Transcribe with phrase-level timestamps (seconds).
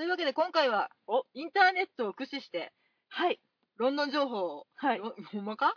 [0.00, 2.72] というわけで今回はおインターネットを駆使して
[3.10, 3.38] はい。
[3.76, 4.98] ロンドン情報を、はい。
[4.98, 5.74] ろ ほんまか？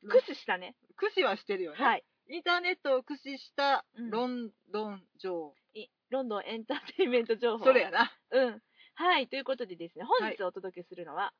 [0.08, 0.74] 駆使したね。
[0.96, 1.76] 駆使はしてるよね。
[1.84, 2.04] はい。
[2.30, 7.66] インターネットを駆使したうんロンドン情いロンドンエンターテインメント情報。
[7.66, 8.10] それやな。
[8.30, 8.62] うん。
[8.94, 9.28] はい。
[9.28, 11.34] ということでですね、本日お届けするのは、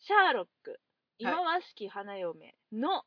[0.00, 0.82] シャーロック、
[1.16, 3.06] 今和式花嫁の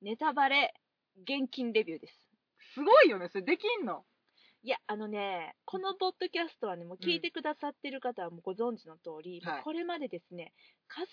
[0.00, 0.74] ネタバレ
[1.18, 2.28] 現金レビューです。
[2.74, 3.28] すごいよね。
[3.28, 4.04] それできんの？
[4.64, 10.54] いや、あのね、このポッドキャストはね、もう聞いてくださってる方はもうご存知の通り、これまでですね、
[10.88, 11.06] 数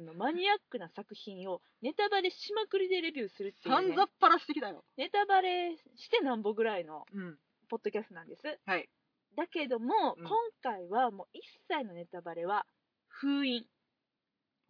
[0.00, 4.82] 々のマニアックな作品をネタバレしまくりでレビューするっていう、ねさんざ、っぱらしてきたよ。
[4.96, 7.36] ネタバレしてなんぼぐらいのうん。
[7.68, 8.40] ポッドキャストなんです。
[8.64, 8.88] はい。
[9.36, 10.30] だけども、うん今
[10.62, 12.64] 回はもう一切のネタバレは
[13.08, 13.66] 封印。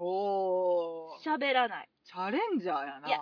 [0.01, 1.23] おー。
[1.23, 1.89] 喋らない。
[2.05, 3.09] チャレンジャーやな。
[3.09, 3.21] いや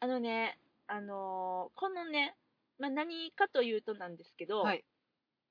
[0.00, 2.34] あのね、あのーこのね、
[2.78, 4.84] まあ、何かというとなんですけど、はい。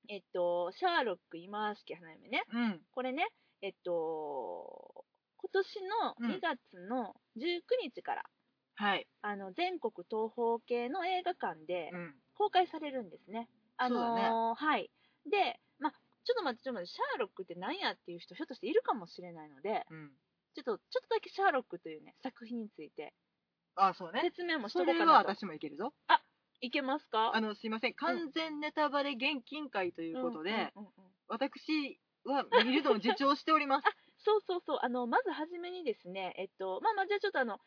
[0.08, 2.80] えっと、シャーロック今和式花嫁ね、うん。
[2.92, 3.26] これね、
[3.62, 5.04] えっと、
[5.38, 5.66] 今年
[6.20, 6.58] の2月
[6.88, 8.24] の19日から、
[8.76, 9.06] はい。
[9.22, 12.14] あの全国東方系の映画館でうん。
[12.36, 13.48] 公開されるんですね。
[13.76, 14.90] あのーそうだねはい。
[15.30, 15.92] で、まあ、
[16.24, 20.10] ちょっと待って、ちょっと待って、シャーロックって何やっていう人、ひょっとしているかもしれないので、うん。
[20.54, 23.14] ちょっと、ちょっとだけシャーロックというね、作品について
[23.76, 24.20] あ、そうね。
[24.22, 25.22] 説明もしとそこうかなと。
[25.22, 25.92] れは私もいけるぞ。
[26.60, 27.34] いけますか？
[27.34, 27.94] あの、すいません。
[27.94, 30.92] 完全ネタバレ現金会ということで、うんうんうんうん
[31.26, 33.84] 私は見るのを自重しております。
[34.18, 37.58] そうそうそう、あのまずはじめにですね、えっと、まあまあ、じゃあちょっとあの、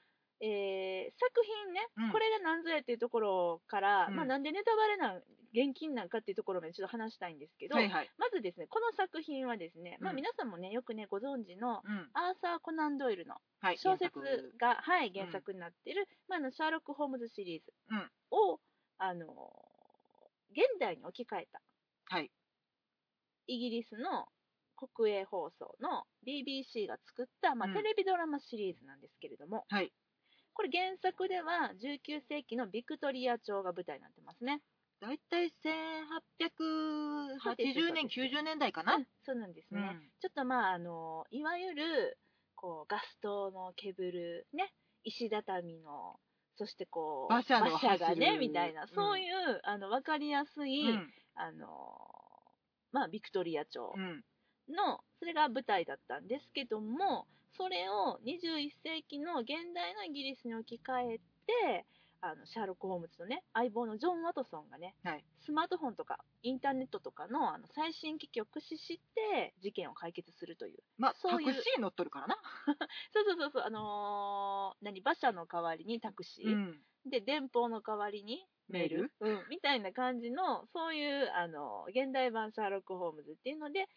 [0.41, 8.11] えー作品ね、うんこれが何ぞやっていうところから、うんまあ、なんでネタバレなん、現金なんかっていうところまでちょっと話したいんですけど、はいはい。
[8.19, 12.09] まずですね、この作品はですね、まあ、うん皆さんもね、よくね、ご存知の、うん。
[12.13, 13.77] アーサー・コナン・ドイルのはい。
[13.79, 14.13] 小説
[14.61, 18.59] が、はい、原作になっている、まあ、あのシャーロック・ホームズシリーズうんを、
[18.99, 19.25] あの
[20.51, 21.61] 現代に置き換えた
[22.09, 22.31] はい。
[23.47, 24.27] イギリスの
[24.75, 29.91] 国営放送の BBC が作った、まあうんテレビドラマシリーズなんですけれども、はい。
[30.53, 34.61] これ原作では19世紀のビクトリア朝が舞台になってますね。
[34.99, 35.53] だいたい
[36.39, 39.79] 1880年、90年代かな、うんそうなんですね。
[40.21, 42.17] ちょっとまあ、あの、いわゆる、
[42.55, 46.19] こう、ガス灯のケブル、ね、石畳の、
[46.57, 51.13] そしてこう、馬車がね、みたいな、そういう、あの、わかりやすい、うん。
[51.35, 51.67] あの、
[52.91, 54.23] まあ、ビクトリア朝うん。
[54.69, 61.85] の、それが舞台だったんですけども、それを21世紀の現代のイギリスに置き換えて、
[62.21, 65.23] あのシャーロック・ホームズのね、相棒のジョン・ワトソンがね、はい。
[65.45, 70.79] スマートフォンとかインターネットとかのあの最新機器を駆使して事件を解決するという。
[70.97, 71.47] まあ、そういう。
[71.47, 72.37] タクシー乗っとるからな。
[73.13, 76.81] そうそうそうそう、あのー何、馬車の代わりにタクシー、ん。
[77.05, 83.87] で、電報の代わりにメール、メうん、みたいな感じの、そういう、あの、現代版シャーロック・ホームズっていうので、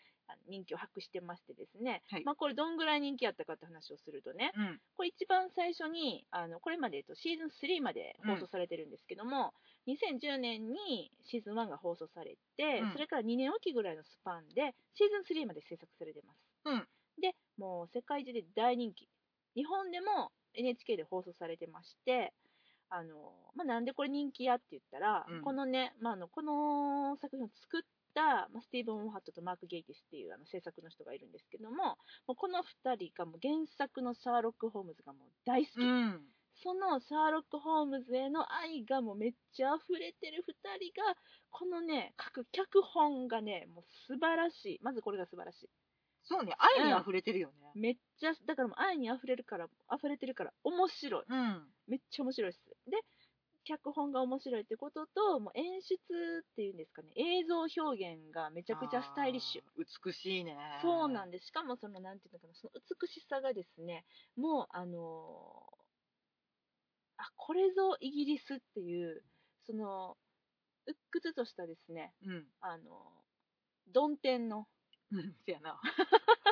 [0.48, 4.80] 人気を博してましてですね、はいまあこれどんぐらい人気あったかって話をするとね、うん。
[4.96, 9.52] これ一番最初に、あの、これまで、えっと、シーズン3まで放送されてるんですけども、
[9.88, 16.38] 2010年にシーズン1が放送されて、うんそれから2年おきぐらいのスパンで、シーズン3まで制作されてます。
[16.64, 16.86] うん
[17.20, 19.08] で、もう世界中で大人気。
[19.54, 22.32] 日本でも NHK で放送されてまして、
[22.88, 31.76] あの、まあ、なんでこれ人気やって言ったら、うんこのね、まあ、あの、この作品を作った、まあ、スティーブン・モハットとマーク・ゲイティスっていうあの制作の人がいるんですけども、
[32.26, 35.80] もうこの2人がもう原作のシャーロック・ホームズがもう大好き。
[35.80, 36.20] うん。
[36.62, 40.52] そのシャーロック・ホームズへの愛がもうめっちゃ溢れてる2
[40.92, 41.16] 人が、
[41.50, 44.78] このね、各脚本がね、もう素晴らしい。
[44.82, 45.70] まずこれが素晴らしい。
[46.22, 47.72] そうね、愛に溢れてるよね。
[47.74, 51.24] めっちゃ、だからもう愛に溢れるから、溢れてるから面白い。
[51.28, 51.66] うん。
[51.88, 52.64] めっちゃ面白いです。
[52.86, 52.98] で、
[53.64, 59.62] 脚本が面白いってことと、もう演出っていうんですかね、映像表現がめちゃくちゃスタイリッシュ。
[59.62, 59.84] ュ。
[60.04, 60.56] 美しいね。
[60.82, 61.46] そうなんです。
[61.46, 64.04] しかもその、なんていうのかな、その美しさがですね、
[64.36, 65.80] もう、あのー
[67.20, 69.22] あ、これぞイギリスっていう、
[69.66, 70.16] その、
[70.86, 72.46] 鬱屈としたですね、うん。
[72.60, 74.66] あのー、曇天の、
[75.12, 75.36] うん。
[75.44, 75.78] せやな。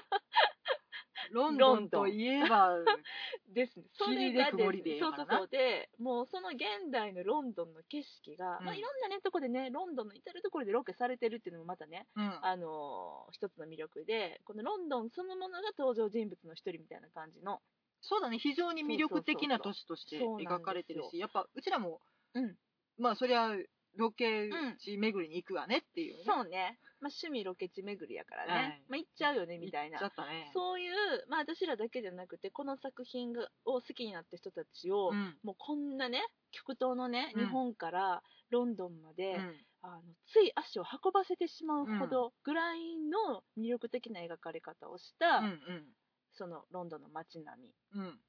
[1.33, 2.75] ロンドンといえば、
[3.49, 3.87] ですね。
[3.93, 5.49] それが曇りでそうそうそう。
[5.49, 12.45] で、もうその現代のロンドンの景色が、うんまあいろんなね、とこでね、ロンドンの至るところでロケされてるっていうのもまたね、うん。
[12.45, 17.61] あのー一つの魅力で、このロンドンそのものが登場人物の一人みたいな感じの、
[18.01, 22.01] そうだね、非常に魅力的な都市として描かれてるし、やっぱうちらも、
[22.35, 22.57] うん
[22.99, 23.53] まあそりゃ、
[23.99, 24.49] ロケ
[24.79, 26.23] 地巡りに行くわねっていうね。
[26.25, 30.23] そうね、まあ趣味ロケ地巡りやからね、はいまあ行っちゃうよねみたいな行っちゃ。
[30.23, 30.51] ったね。
[30.55, 30.93] そういう、
[31.29, 35.37] まあ私らだけじゃなくて、この作品がを好きになった人たちを、うん。
[35.43, 36.23] もうこんなね、
[36.53, 45.95] 極東のね、うん日本からロンドンまで、うんあのつい足を運ばせてしまうほどぐらいの魅力的な描かれ方をした、うん
[46.33, 48.01] そのロンドンの街並みうん。
[48.03, 48.21] うん。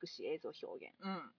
[0.00, 1.32] 美しい映像表現うん。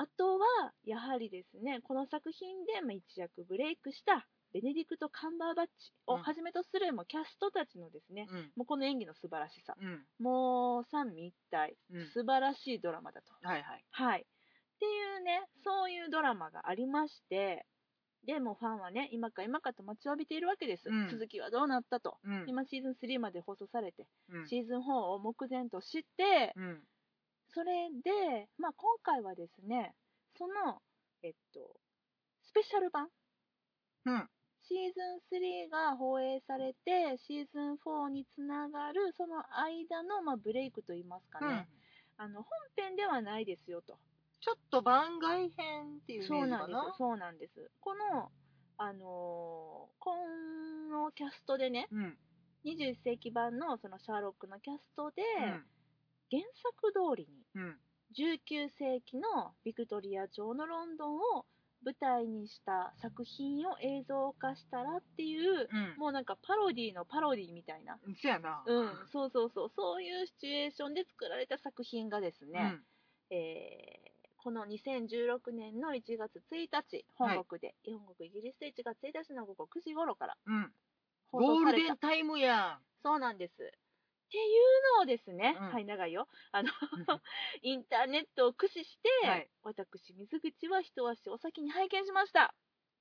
[0.00, 8.38] あとはやはりですねこの作品でまあ一躍ブレイクしたベネディクト・カンバーバッチをはじめとするもうキャストたちのですね、うん。
[8.56, 10.06] もうこの演技の素晴らしさうん。
[10.18, 12.06] もう三位一体うん。
[12.08, 13.84] 素晴らしいドラマだと、はいはい。
[13.90, 14.20] はい。
[14.20, 14.24] っ
[14.78, 17.66] ていうね、そういうドラマがありまして、
[18.24, 20.88] でもうファンはね、今か今かと待ちわびているわけです。
[20.88, 22.16] うん続きはどうなったと。
[22.24, 22.44] うん。
[22.46, 24.48] 今シーズン3まで放送されて、うん。
[24.48, 26.82] シーズン4を目前として、うん。
[27.54, 29.94] それで、まあ今回はですね、
[30.36, 30.80] その、
[31.22, 31.80] えっと、
[32.44, 33.08] スペシャル版、
[34.04, 34.28] うん。
[34.62, 41.68] シーズン3が放映されて、シーズン4につながる、その間の、まあ、ブレイクといいますかね、
[42.18, 42.24] うん。
[42.24, 43.98] あの、本編ではないですよと。
[44.40, 46.98] ちょっと番外編っていうイそうなんです。
[46.98, 47.70] そうなんです。
[47.80, 48.30] この、
[48.76, 50.14] あのーこ
[50.90, 52.18] のキャストでね、うん。
[52.64, 55.64] 21世紀版のそのシャーロックのキャストで、うん。
[56.30, 57.78] 原作通りにうん。
[58.16, 61.44] 19世紀のビクトリア朝のロンドンを
[61.84, 65.98] 舞台にした作品を映像化したらっていう、うん。
[65.98, 67.98] もうなんかパロディのパロディみたいな。
[68.20, 68.62] そやな。
[68.66, 72.78] うん、そうそうそう、そういうシチュエーションで作られた作品がですね、
[73.30, 74.08] えー
[74.40, 80.72] この2016年の1月1日、本国で、本国イギリスで1月1日の午後9時頃からうん。
[81.32, 81.72] ゴール。
[81.72, 83.72] デンタイムやそうなんです。
[84.28, 86.28] っていうのをですね、うんはい、長いよ。
[86.52, 86.72] あの、ん。
[87.62, 92.54] インターネットを駆使して、はい私、水口は一足お先に拝見しました。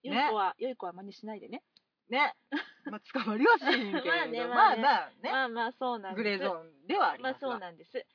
[0.03, 1.63] よいね子は、よい子は真似しないでね。
[2.09, 2.33] ね。
[2.85, 4.06] まあ、捕まりはしへんけれど。
[4.07, 5.31] まあねままあねあまあね。
[5.31, 6.24] まあまあ、そうなんです。
[6.24, 7.51] グレーゾーンではありまあますが。
[7.51, 7.91] そうなんです。
[7.91, 8.06] で、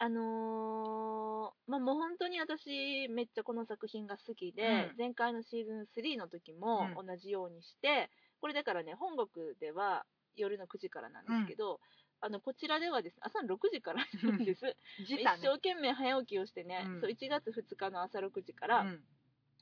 [0.00, 8.10] あのーまあもう本当に私めっちゃこの作品が好きで、うん前回のシーズン3の時もう同じようにして、
[8.40, 10.04] これだからね、本国では
[10.36, 11.80] 夜の9時からなんですけど、
[12.20, 14.76] あのこちらではですね、朝の6時からなんです。
[14.98, 19.00] 一時差ね生懸命早起きをしてね、うんそう1月2日の朝6時かうらん。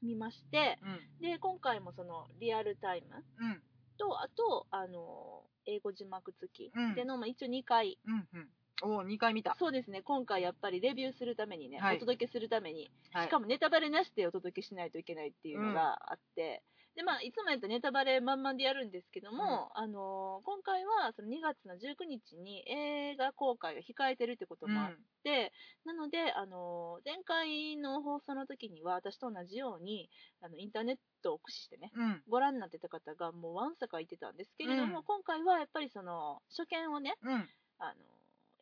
[0.03, 1.21] 見まして、うん。
[1.21, 3.63] で、今回もそのリアルタイムうん。
[3.99, 8.29] と、あと、あのー英語字幕付きうんでの、まあ、一応2回うん。
[8.33, 8.99] うん。
[8.99, 9.57] おー、2回見た。
[9.59, 16.63] そうですね、今回やっぱりレビューするためにね、はいお届けするために、はいしかもネタバレなしでお届けしないといけないっていうのがあって、
[16.97, 25.53] でまあ、いつもやったらネタバレ満々でやるんですけども、あのー今回はその2月の19日に映画公開が控えてるってこともあって、
[25.85, 30.09] なので、あのー前回の放送の時には私と同じように
[30.41, 32.05] あのインターネットを駆使してね、うん。
[32.05, 32.23] うん。
[32.31, 37.33] ご覧になってた方がもうわんさかいてたんですけれども、うん今回はやっぱりその初見をね、うん。
[37.79, 37.95] あのー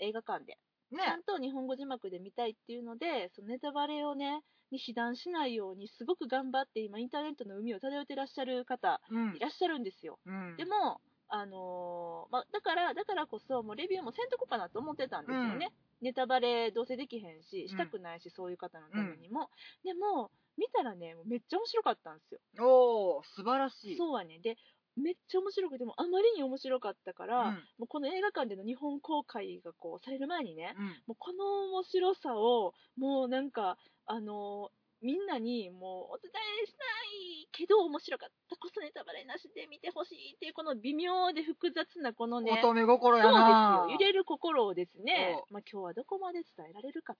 [0.00, 0.58] 映画館で
[0.90, 4.42] ねちゃんと日本語字幕で見たいっていうので、そのネタバレをね、
[4.74, 9.38] に被弾しないように、すごく頑張って今、インターネットの海を漂ってらっしゃる方、うんい。
[9.38, 10.18] らっしゃるんですよ。
[10.26, 10.56] うん。
[10.56, 15.72] でも、あのーまあ、だから、だからこそ、もうレビューもせんとこかなと思ってたんですよね。
[16.02, 19.48] ネタバレどうせできへんし、したくないし、そういう方のためにも。
[19.84, 22.40] でも、見たらね、めっちゃ面白かったんですよ。
[22.60, 23.96] おー、素晴らしい。
[23.96, 24.38] そうはね。
[24.38, 24.56] で、
[24.96, 27.54] めっちゃ面白くても、あまりに面白かったから、うん。
[27.54, 30.86] もうこの映画館での日本公開がこうされる前にね、うん。
[30.86, 34.70] もうこの面白さを、もうなんか、あの
[35.04, 36.32] みんなにもうお伝
[36.62, 36.78] えした
[37.12, 47.16] いけど面白かったこそネタバレなしで見てほしいっていうこの微妙で複雑なこのね、乙女心そうですやなよ、揺れる心をですねそ、まあ、今日はどこまで伝えられるか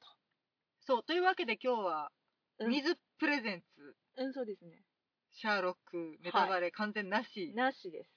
[0.81, 2.11] そう、というわけで今日は、
[2.59, 4.25] うん水プレゼンツ、と。
[4.25, 4.81] うん、そうですね。
[5.35, 7.53] シャーロック、ネタバレ完全なし。
[7.55, 8.11] なしです。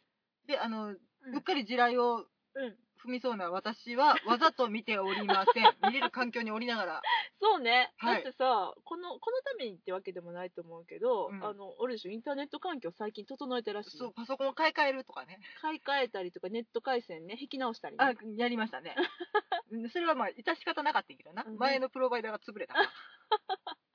[0.47, 2.77] で、あの、ううんっかり地雷をうん。
[3.05, 5.63] 踏みそうな私は、わざと見ておりません。
[5.87, 7.01] 見れる環境におりながら。
[7.39, 15.39] そうね、はいだってさこの、このためにってわけでもないと思うけど、うんあの、あれでしょ、インターネット環境最近整えてらっしいよそう、パソコンを買い替えるとかね。
[15.61, 18.03] 買い替えたりとか、ネット回線ね、引き直したりね。
[18.03, 18.95] あ、やりましたね。
[19.69, 21.43] うんそれはまあ、致し方なかったけどな。
[21.45, 22.89] うん前のプロバイダーが潰れたから。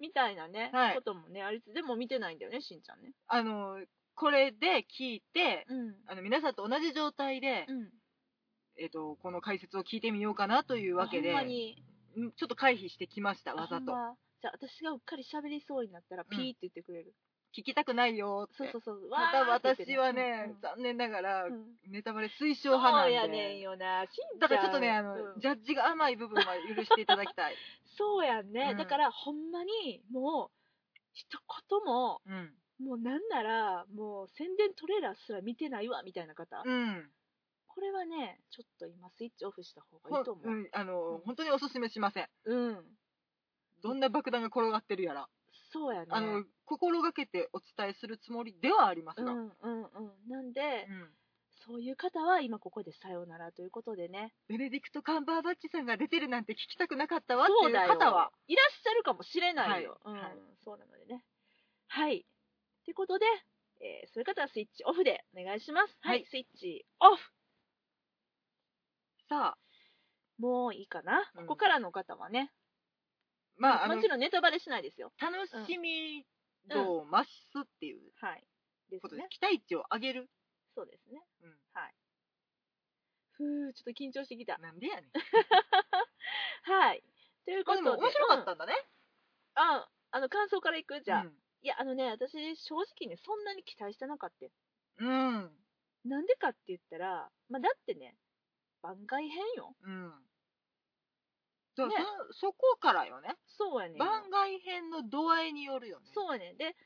[0.00, 3.12] みたいなね、はいこともね、ありつつ、でも見てないんだよね、しんちゃんね。
[3.28, 3.78] あの、
[4.14, 5.94] これで聞いて、うん。
[6.06, 7.90] あの、皆さんと同じ状態で、うん。
[8.80, 11.82] えっとこの解説を聞いてみようかなというわけでほんまに
[12.16, 17.12] うんちょっと回避してきましたわざとほんまじゃあ私がうっかり喋りそうになったらピーって言ってくれる、
[17.56, 18.46] 聞きたくないよ。
[18.46, 19.10] ってそうそうそう。
[19.10, 20.60] ただわーって言って私はね、うん。
[20.60, 21.64] 残念ながら、うん。
[21.90, 23.18] ネタバレ推奨派なんで。
[23.18, 24.04] そうやねんよな。
[24.06, 25.40] しんだからちょっとねあの、うん。
[25.40, 27.56] ジャッジが甘い部分は許していただきたい、
[27.98, 28.78] そうやんね、うん。
[28.78, 30.50] だからほんまにもう
[31.12, 31.26] 一
[31.70, 32.54] 言もうん。
[32.80, 37.10] もうなんならもう宣伝トレーラーすら見てないわみたいな方、うん。
[37.66, 41.20] これはねちょっと今スイッチオフした方がいほいと思う、うんあの、うん。
[41.20, 42.28] 本当におすすめしません。
[42.44, 42.84] うん、
[43.82, 45.28] どんな爆弾が転がってるやら、
[45.72, 46.06] そうやね。
[46.10, 50.30] あの心がけてお伝えするつもりではありますが、うんうんうん。
[50.30, 51.10] なんで、うん。
[51.66, 54.32] そういう方は今ここでさようならということでね。
[54.48, 60.12] ベネディクト・カンバーバッチさんが出てるなんて聞きたくなかったわっていう方は、いらっしゃるかもしれないよ、うん。
[60.12, 60.22] はい。
[60.22, 60.32] はい
[60.64, 61.24] そうなのでね。
[61.88, 62.24] はい。
[62.84, 63.26] ということで、
[63.80, 65.98] えーそういう方はスイッチオフでお願いします。
[66.02, 66.26] はい、はい。
[66.30, 67.22] スイッチオフ。
[69.28, 69.58] さあ、
[70.38, 71.46] もういいかな、うん。
[71.46, 72.52] ここからの方はね、
[73.56, 75.12] まあ、もちろんネタバレしないですよ。
[75.20, 75.34] 楽
[75.66, 76.24] しみ
[76.68, 78.44] 度を増すっていうはい。
[78.90, 79.24] ですことです。
[79.24, 80.30] ね期待値を上げる。
[80.74, 81.22] そうですね。
[81.42, 81.50] うん。
[81.72, 81.94] はい。
[83.32, 84.58] ふうちょっと緊張してきた。
[84.58, 85.10] なんでやねん。
[86.62, 87.02] はい。
[87.44, 87.84] ということで。
[87.84, 88.74] でも面白かっうんたんだね。
[89.54, 91.00] ああの感想からいく？
[91.00, 91.42] じゃあ、うん。
[91.62, 94.50] いやあのね私正直ねそんなに期待してなかったよ。
[94.98, 95.56] うん。
[96.04, 98.16] なんでかって言ったら、まあ、だってね
[98.82, 99.76] 番外編よ。
[99.82, 100.29] うん。
[101.76, 101.94] だね。
[102.32, 103.36] そそこからよね。
[103.46, 106.06] そうやね番外編の度合いによるよね。
[106.14, 106.56] そうやねん。
[106.56, 106.76] で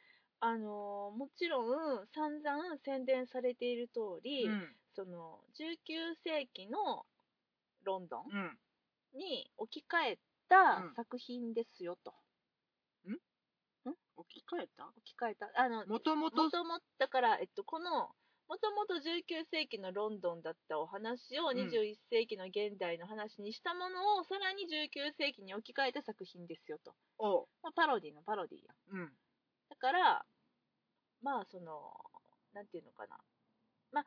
[0.40, 4.76] あのーもちろん散々宣伝されている通り、うん。
[4.94, 7.06] その19世紀の
[7.84, 8.58] ロンドンうん。
[9.18, 10.94] に置き換えたうん。
[10.94, 12.12] 作品ですよと、
[14.16, 14.86] 置き換えた？
[14.86, 15.50] 置き換えた？
[15.56, 18.10] あのもともとも、ともだから、えっと、この
[18.48, 21.58] もともと19世紀のロンドンだったお話をうん。
[21.58, 27.46] 21世紀の現代の話にしたものをさらに19世紀に置き換えた作品ですよと、おう。
[27.62, 28.98] まあ、パロディのパロディや。
[28.98, 29.12] んうん。
[29.70, 30.24] だから
[31.22, 31.92] まあその
[32.52, 33.16] なんていうのかな。
[33.92, 34.04] まあ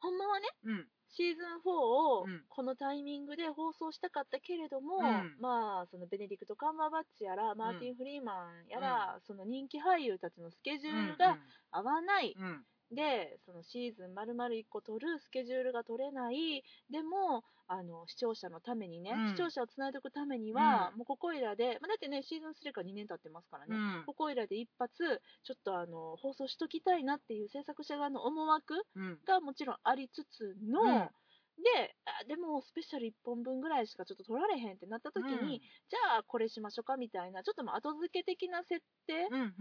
[0.00, 0.88] ほんまはねうん。
[1.16, 2.42] シーズン4をうん。
[2.48, 5.36] このタイミングで放送したかったけれども、うん。
[5.40, 11.38] まあそのベネディクト・カンバーバッチやらマーティン・フリーマンやら、その人気俳優たちのスケジュールが
[11.70, 12.64] 合わない、うん。
[12.90, 12.96] うん。
[12.96, 24.04] でそのシーズン丸々1個取るスケジュールが取れないでもあの視聴者のためにね、うん視聴者をつないでおくためには、うんもうここいらで、まあ、だってねシーズン3から2年経ってますからね、うん。
[24.06, 24.92] ここいらで一発
[25.44, 29.18] ちょっとあの放送しときたいなっていう制作者側の思惑うん。
[29.26, 31.08] がもちろんありつつの、うん
[31.56, 39.40] であでもスペシャル1本分ぐらいしかちょっと取られへんってなった時に、うんじゃあこれしましょうかみたいなちょっとまあ後付け的な設定、うん。
[39.40, 39.52] うん。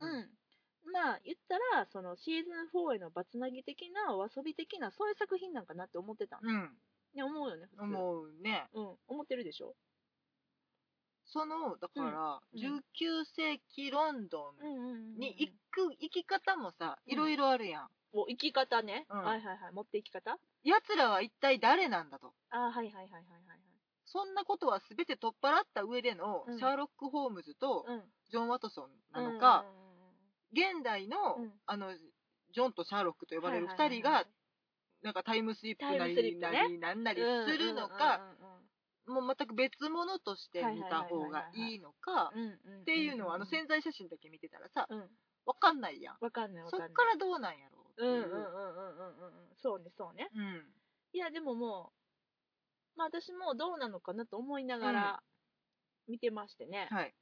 [0.00, 0.18] うん。
[0.18, 0.28] うん
[0.92, 6.70] まあ言ったらそのシーズン4へのバツナギ的なお遊び的なそういう作品なんかなって思ってたんうん。
[7.14, 7.82] ね思うよね普通。
[7.82, 8.66] 思うね。
[8.74, 8.96] うん。
[9.08, 9.74] 思ってるでしょ？
[11.30, 12.60] その、だから、うん。
[12.60, 15.14] 19世紀ロンドうんうんうんうん。
[15.16, 17.12] ンに行く行き方もさ、うん。
[17.12, 17.88] いろいろあるやん。
[18.12, 19.18] お生き方ね、うん。
[19.22, 19.72] はいはいはい。
[19.72, 20.38] 持っていき方？
[20.64, 22.32] 奴らは一体誰なんだと。
[22.50, 23.18] あはいはいはいはいは
[23.54, 23.60] い
[24.06, 26.58] そんなことは全て取っ払った上でのうん。
[26.58, 28.02] シャーロック・ホームズとはいうん。
[28.30, 29.87] ジョン・ワトソンなのか、うん
[30.52, 31.52] 現代の、うん。
[31.66, 34.12] あの、ジョンとシャーロックと呼ばれる二人はいはいはい。
[34.14, 34.26] はいが、
[35.02, 36.62] なんかタイムスリップなタイムスリップね。
[36.80, 38.20] りなりなんなりするのか、
[39.06, 45.08] もう全く別物として見た方がいいのか、っていうのをあの潜在写真だけ見てたらさ、うん。
[45.46, 46.16] わかんないやん。
[46.20, 46.88] わかんないわかんない。
[46.88, 48.08] そっからどうなんやろうっていう。
[48.08, 49.16] うんうんうんうんうん。
[49.16, 50.28] うんうんそうねそうね。
[50.34, 50.62] うん
[51.14, 51.90] いやでもも
[52.94, 55.22] うまあ私もどうなのかなと思いながら
[56.06, 57.14] 見てましてね、はい。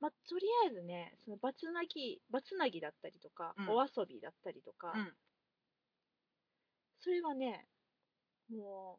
[0.00, 5.12] まあとりあえずねそのバツナギバツナギだったりとか、うんお遊びだったりとか、うん。
[7.00, 7.66] それはね
[8.50, 8.98] も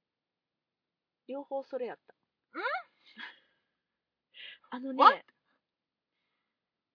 [1.27, 2.13] う両方それやった
[4.69, 5.15] あの What？
[5.17, 5.25] ね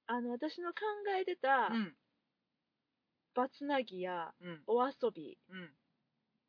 [0.09, 0.81] あの私の考
[1.19, 1.97] えてたうん。
[3.35, 4.63] バツナギやうん。
[4.67, 5.71] お遊びうん。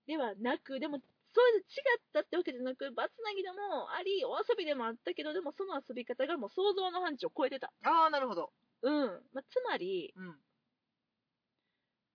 [0.05, 1.01] ではなくでも
[1.37, 8.51] それで違ったってわけじゃなくバツナギでもありお遊びでもあったけどでもその遊び方がもう想像の範疇を超えてたああ、なるほど。
[8.81, 10.35] うん、まあ、つまりうん。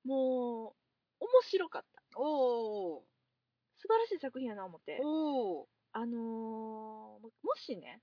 [0.05, 0.75] も
[1.21, 3.03] う面白かったおー。
[3.79, 5.67] 素晴らしい作品やな思っておー。
[5.93, 8.01] あのーもしね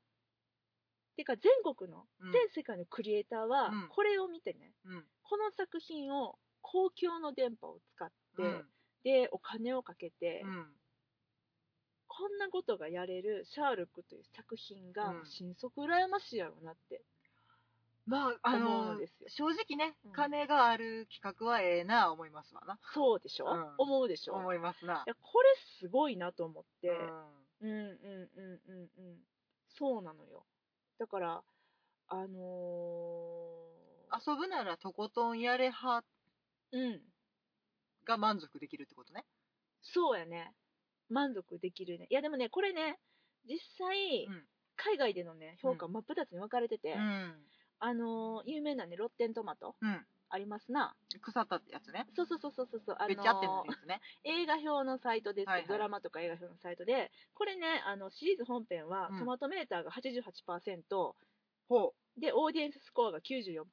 [1.17, 5.03] てか全国のうん全世界のクリエイターはうんこれを見てね、うん。
[5.23, 8.65] この作品を公共の電波を使って、うん。
[9.03, 10.78] でお金をかけて、うん。
[12.19, 17.01] こんなことがやれるシャーロックという作品が心底羨ましいやろなって、
[18.05, 19.29] まあ、あ思うののですよ。
[19.29, 20.11] 正直ね、うん。
[20.11, 22.77] 金がある企画はええな思いますわな。
[22.93, 23.73] そうでしょ、うん。
[23.77, 24.33] 思うでしょ？
[24.33, 25.03] 思いますな。
[25.05, 25.47] いやこれ
[25.79, 26.89] すごいなと思って、
[27.61, 27.69] うん。
[27.69, 29.17] うん、うんうんうんうん。
[29.77, 30.45] そうなのよ。
[30.97, 31.41] だから
[32.09, 33.69] あの
[34.27, 37.01] 遊ぶならとことんやれ派ー、うん。
[38.05, 39.23] が満足できるってことね。
[39.81, 40.53] そうやね
[41.09, 42.99] 満足できるねいやでもねこれね
[43.47, 44.43] 実際、うん
[44.81, 47.33] 海外でのね評価う真っ二つに分かれてて、うん。
[47.79, 50.05] あのー有名なねロッテントマトうん。
[50.31, 52.05] ありますな腐ったってやつね。
[52.15, 53.99] そうそうそうそうそうそうあのーべちゃってなるやつね。
[54.23, 61.13] 映画表のサイトです、はいはいドラマとか映画表のサイトでこれねあのシリーズ本編は、うんトマトメーターが88%
[61.67, 63.63] ほでオーディエンススコアが94%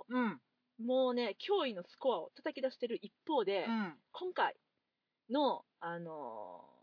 [0.00, 0.04] う。
[0.08, 0.40] うん。
[0.86, 3.94] もうね驚異のスコアを叩き出してる一方で、うん。
[4.12, 4.56] 今回
[5.28, 6.73] の、あのー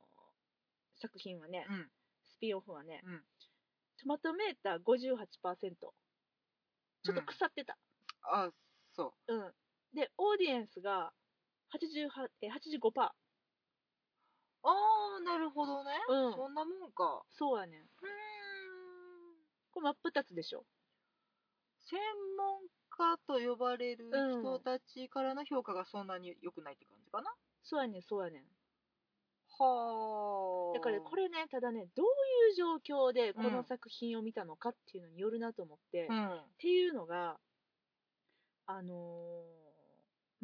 [1.02, 1.90] 作品はね、うん。
[2.26, 3.22] スピンオフはね、うん
[4.02, 5.92] トマトメーター58%ちょ
[7.12, 7.78] っと腐ってた、
[8.24, 8.50] あ、
[8.96, 9.34] そう。
[9.36, 9.54] うん
[9.94, 11.12] でオーディエンスが
[11.74, 12.10] 88
[12.42, 15.92] え85%あー、なるほどね。
[16.08, 17.24] うんそんなもんか。
[17.32, 17.90] そうやねんうーん。
[19.72, 20.66] これ真っ二つでしょ
[21.90, 22.00] 専
[22.38, 24.10] 門家と呼ばれる
[24.42, 27.34] 人たちからの評価がそんなに良くないって感じかな。
[27.64, 28.44] そうやねんそうやねん
[29.64, 30.74] はあ。
[30.74, 32.76] だからこれねただねどういう状
[33.10, 36.42] 況でこうんの作品を見たのかっていうのによるなと思って、っうん。
[36.60, 37.38] ていうのが
[38.68, 38.94] あの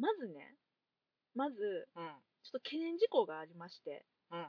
[0.00, 0.54] まずね
[1.34, 2.04] まずうん。
[2.44, 4.46] ちょっと懸念事項がありましてうん。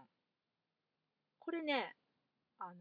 [1.39, 1.95] これね
[2.59, 2.75] あの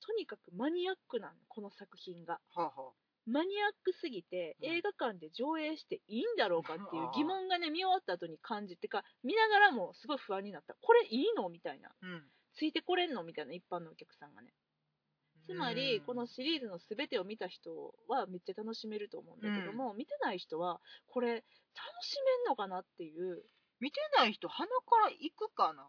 [0.00, 2.92] とにかくマニアックなのこの作品がはあ、は
[3.26, 4.66] マニアックすぎてうん。
[4.70, 10.74] 映画館で上映していいんだろうかっていう疑問がね 見終わった後に感じてか見ながらもすごい不安になった。
[10.80, 11.90] これいいのみたいな。
[11.90, 11.94] あ。
[12.00, 12.30] うん。
[12.54, 14.54] ついてこれんのみたいな一般のお客さんがね。
[15.46, 21.44] つまり、このシリーズの全てを見た人はめっちゃ楽しめると思うんだけども、見てない人はこれ楽
[22.02, 23.44] しめんのかなっていう。
[23.78, 25.88] 見てない人鼻から行くかな？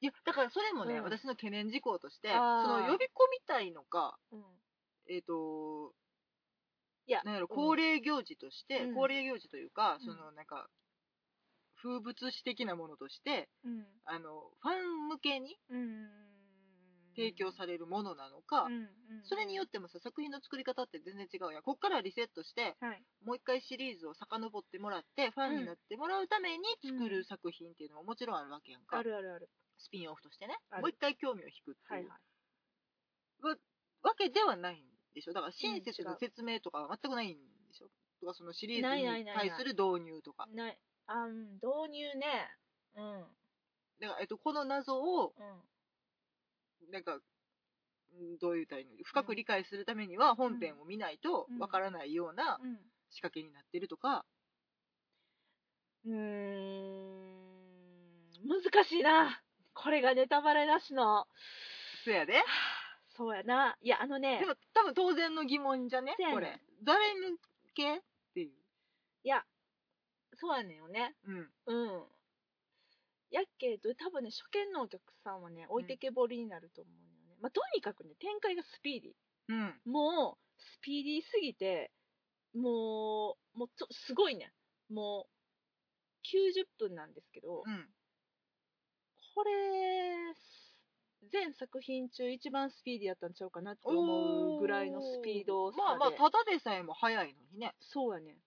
[0.00, 1.02] いやだからそれもね、うん。
[1.04, 2.86] 私の懸念事項としてそあー。
[2.86, 4.44] の呼び込みたいのかうん。
[5.08, 5.94] えっ、と
[7.06, 7.56] いやなんやろうん。
[7.56, 8.94] 恒例行事として、うん。
[8.94, 10.04] 恒例行事というか、うん。
[10.04, 10.68] そのなんか
[11.82, 13.84] 風物詩的なものとしてうん。
[14.04, 16.08] あのファン向けにうん。
[17.16, 18.72] 提供されるものなのか、うん。
[18.72, 18.88] うん。
[19.24, 21.62] それによってもさ作品の作り方って全然違うやん。
[21.62, 23.02] こっからリセットしてはい。
[23.24, 29.48] もう一回シリーズを遡ってもらってファンになってもらうために作る作品っていうのももちろんあるわけやんか、あるあるある。
[29.78, 30.56] スピンオフとしてね。
[30.70, 30.82] ある。
[30.82, 32.08] もう一回興味を引くってはいいう。
[32.08, 32.18] はい
[34.02, 35.32] わけではないんでしょ。
[35.32, 37.86] だから親切の説明とかは全くないんでしょ。
[38.20, 40.46] とかそのシリーズに対する導入とか。
[40.52, 40.78] ない。
[41.06, 42.50] あうん導入ね。
[42.96, 43.24] うん。
[44.00, 46.90] だから、えっと、この謎をうん。
[46.90, 51.58] なんかうんどう言ったらいいの深く理解するためには本編を見ないとうん。
[51.58, 52.78] わからないようなうん。
[53.10, 54.24] 仕掛けになってるとか、
[56.04, 57.34] うーん。
[58.44, 59.40] 難しいな。
[59.72, 61.26] これがネタバレなしの。
[62.04, 62.42] そやで
[63.16, 63.76] そうやな。
[63.80, 64.40] いやあのね。
[64.40, 66.16] でも多分当然の疑問じゃね？
[66.18, 66.34] ねん。
[66.34, 66.60] これ。
[66.82, 67.38] 誰向
[67.74, 67.96] け？
[67.96, 68.00] っ
[68.34, 68.50] ていう。
[69.22, 69.44] いや
[70.34, 71.14] そうやねんよね。
[71.26, 71.50] うん。
[71.66, 72.04] うん。
[73.30, 79.14] やっけど多分ね初見のお客さんはね置いてけぼりになると思うのよね、まあ、とにかくね展開がスピーディー。
[79.48, 79.92] うん。
[79.92, 81.90] もうスピーディーすぎて
[82.54, 84.52] もうもうとすごいね。
[84.90, 85.30] もう
[86.26, 87.88] 90分なんですけど、うん。
[89.34, 89.50] これ
[91.30, 95.82] 全作品中一番スピーディーやったんちゃうかなって思うぐらいのスピード差で。
[95.82, 97.74] まあまあただでさえも早いのにね。
[97.80, 98.38] そうやね。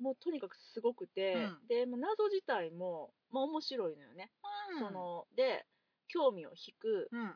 [0.00, 1.66] もうとにかくすごくて、うん。
[1.68, 4.30] で謎自体も、まあ、面白いのよね、
[4.78, 5.66] そので
[6.06, 7.34] 興味を引くうん。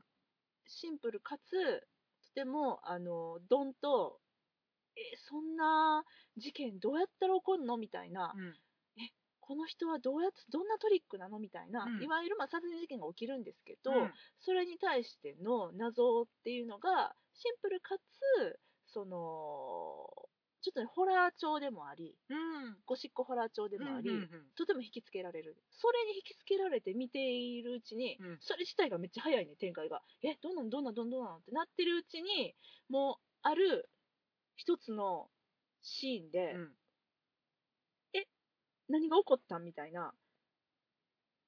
[0.67, 1.81] シンプルかつ
[2.29, 4.21] とてもあのドンと
[4.97, 6.05] えそんな
[6.37, 7.77] 事件どうやったら起こるの？
[7.77, 8.55] みたいな、うん
[9.53, 11.39] この人はどうやってどんなトリックなの？
[11.39, 12.03] みたいな、うん。
[12.03, 14.13] いわゆるまあ殺人事件が起きるんですけど、うん。
[14.41, 19.13] それに対しての謎っていうのがシンプルかつその
[20.63, 22.77] ちょっとねホラー調でもありうん。
[22.87, 25.55] ゴシックホラー調でもあり、うんうんとても引きつけられる。
[25.69, 28.39] それに引きつけられて見ているうちに、うん。
[28.41, 30.01] それ自体がめっちゃ早いね展開が。
[30.25, 32.55] えどんなんどんどんどんなんってなってるうちに
[32.89, 33.91] もうある
[34.57, 35.29] 一つの
[35.83, 36.71] シーンで、うん
[38.93, 39.65] 何が起こったん？
[39.65, 40.13] みたいな。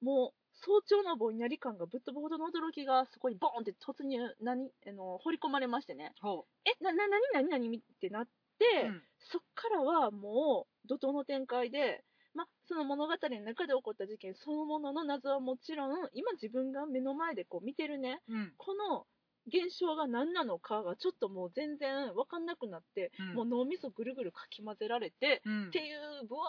[0.01, 0.33] もう
[0.65, 4.69] 早朝のぼんやり感がぶっ飛ぶほどの驚きがそこにボーンって突入何？
[4.87, 6.11] あの掘り込まれましてね。
[6.21, 7.47] ほえなな何？
[7.47, 7.49] 何？
[7.49, 7.77] 何？
[7.77, 8.27] ってなっ
[8.59, 9.03] て、ううん。
[9.19, 12.03] そっからはもう怒涛の展開で、
[12.33, 18.21] まあ、その物語の中で起こった事件そのものの謎はもちろん今自分が目の前でこう見てるね。
[18.27, 18.53] うん。
[18.57, 19.05] この
[19.47, 23.33] 現象が何なのかがちょっともう全然分かんなくなって、うん。
[23.35, 25.67] もう脳みそぐるぐるかき混ぜられて、うん。
[25.67, 26.41] っていうブワ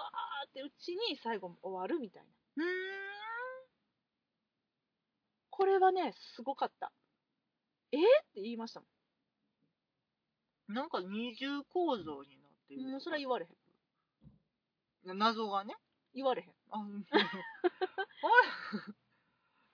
[0.46, 2.64] ーってうちに最後終わるみたいな。
[2.64, 2.76] うーん。
[5.50, 6.92] これはねすごかった。
[7.92, 7.96] え？
[7.98, 8.02] ー、っ
[8.34, 8.86] て言いましたも
[10.68, 12.82] なんか二重構造になってる。
[12.82, 13.46] んもうそれは言われ
[15.04, 15.18] へん。
[15.18, 15.76] 謎がね。
[16.14, 16.54] 言われへん。
[16.70, 17.06] あ、うん。
[17.12, 17.18] あ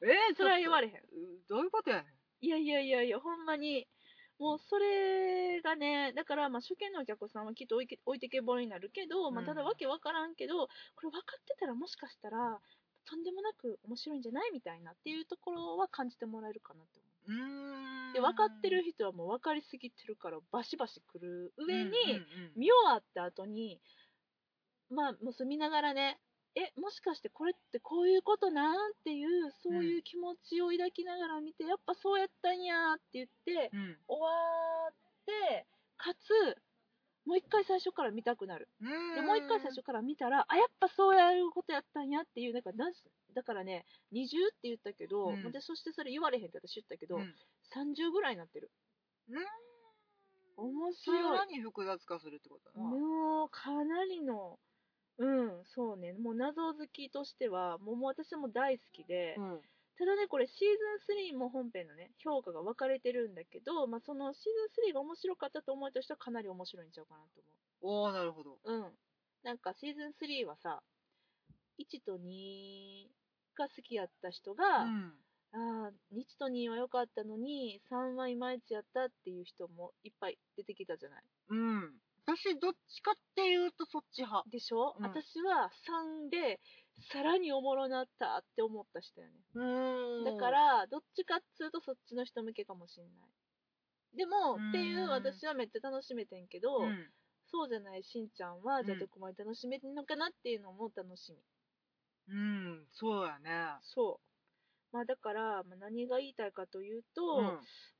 [0.03, 0.13] れ？
[0.13, 0.33] え？
[0.33, 1.03] ー、それは言われへん。
[1.49, 2.22] どういうことやねん。
[2.43, 3.87] いやいやいやいやほんまに。
[4.39, 12.59] もうそれがねだからまあ初見のお客さんはきっと置いけ置いてけぼりになるけど、まあ、うんただわけわからんけどこれ分かってたらもしかしたら
[13.09, 18.11] とんでもなく面白いんじゃないみたいなっていうところは感じてもらえるかなって思う。
[18.11, 18.15] う。
[18.15, 21.91] で分かってる人はもう分かりすぎてるからバシバシ来る上に、
[22.57, 23.81] 見終わった後に
[24.91, 26.19] まあもうそれ見ながらね
[26.55, 28.95] えもしかしてこれってこういうことなん？
[29.05, 33.97] ていうそういう気持ちを抱きながら見て、やっぱそうやったんやって言ってうん。
[34.07, 34.29] 終わ
[34.91, 36.57] ってかつ
[37.25, 38.69] もう一回最初から見たくなる。
[38.81, 42.73] でもう一回最初から見たらあやっぱそうやることやったんやっていうなんか
[43.35, 44.29] だからね20っ
[44.61, 45.53] て言ったけど、うん。
[45.53, 47.35] でそしてそれ言われへんって私言ったけど、うん。
[47.75, 48.71] 30ぐらいになってる。
[49.31, 49.45] うん。
[50.57, 51.39] 面さ白い。
[51.39, 52.91] らに複雑化するってことだな。
[52.91, 54.59] もうかなりの
[55.19, 59.61] うんそうねもう謎好きとしてはもうもう私も大好きで、うん
[59.99, 60.59] ただねこれシー
[61.07, 64.43] ズン3も本編のね評価が分かれてるんだけど、まあ、そのシー
[64.83, 67.43] ズン3が面白かったと思えた人はかなり面白いんちゃうかなと
[67.83, 68.53] おー、なるほど。
[68.53, 68.93] 思ううん
[69.45, 70.83] なんかシーズン3はさ
[71.79, 73.09] 1と2
[73.57, 75.13] が好きやった人が、うん。
[75.53, 82.02] ああ1と2は良かったのに3はいまいちやったっていう人もいっぱい出てきたじゃないうん。
[82.25, 84.49] 私、どっちかっていうとそっち派。
[84.51, 85.05] でしょ、うん。
[85.05, 86.61] 私は3で
[87.13, 89.33] さらにおもろなったって思った人やね。
[89.55, 90.25] うーん。
[90.25, 94.17] だか、らどっちかっつうとそっちの人向けかもしんない。
[94.17, 94.69] でもうん。
[94.71, 97.11] っていう私はめっちゃ楽しめてんけど、うん。
[97.51, 101.39] そうじゃないしんちゃんは、じゃあうんどこまで楽しめてんのかなっていうのも楽しみ。
[102.29, 103.51] うん、そうやね。
[103.83, 104.32] そう
[104.93, 107.45] まあだから、まあ、何が言いたいかというと、うん。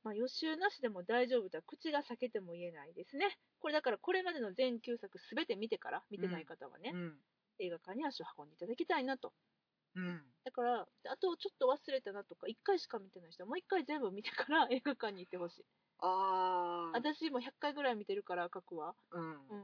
[0.03, 7.13] まあ、予習なしでも大丈夫とは口が裂けても言えないですねこれだからこれまでの全9作全て見てから見てない方はね、うん。
[7.59, 9.33] 映画館に足を運んでいただきたいなと
[9.95, 10.21] うん。
[10.43, 15.65] だからあとちょっと忘れたなとか1回しか見てない人はもう1回全部見てから映画館に行ってほしい
[15.99, 16.93] あー。
[16.93, 19.21] 私も100回ぐらい見てるから過去はうん。
[19.21, 19.63] うん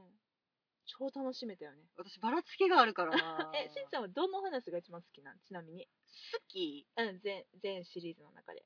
[0.89, 1.83] 超楽しめたよね。
[1.97, 3.51] 私、ばらつきがあるからな。
[3.55, 5.39] えしんちゃんはどの話が一番好きなん？
[5.39, 5.87] ちなみに
[6.33, 6.87] 好き。
[6.97, 8.65] うん全全シリーズの中で。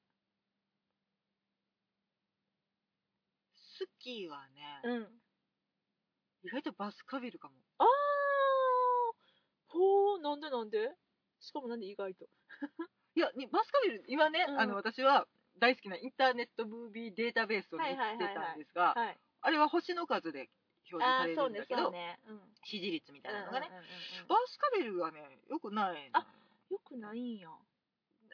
[3.79, 5.21] 好きはね、うん。
[6.43, 7.55] 意外とバスカビルかも。
[7.79, 7.88] あー。
[9.67, 10.95] ほうなんでなんで？
[11.39, 12.25] しかもなんで意外と？
[13.15, 14.59] いや、にバスカビル、今ね、うん。
[14.59, 17.95] あの、私は大好きなインターネットムービーデータベースを見て
[18.33, 19.19] たんですが、はい。
[19.41, 20.49] あれは星の数で
[20.91, 22.39] 表示されるんだけど、ねうん。
[22.63, 25.19] 支持率みたいなのがね、うんうんうんうんバスカビルはね、
[25.50, 26.28] よくないのあ
[26.69, 27.38] よくないん。
[27.38, 27.50] や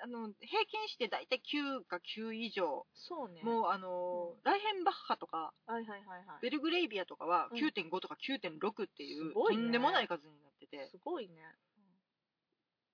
[0.01, 3.41] あの平均して大体9か9以上、そうね。
[3.43, 4.43] もうあの、うん。
[4.43, 6.41] ライヘンバッハとかはいはいはいはい。
[6.41, 7.57] ベルグレイビアとかはうん。
[7.59, 9.63] 9.5とか9.6っていう、すごいね。
[9.63, 10.87] とんでもない数になってて。
[10.91, 11.35] すごいね。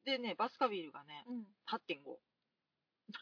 [0.06, 2.18] でねバスカビルがねうん、8.5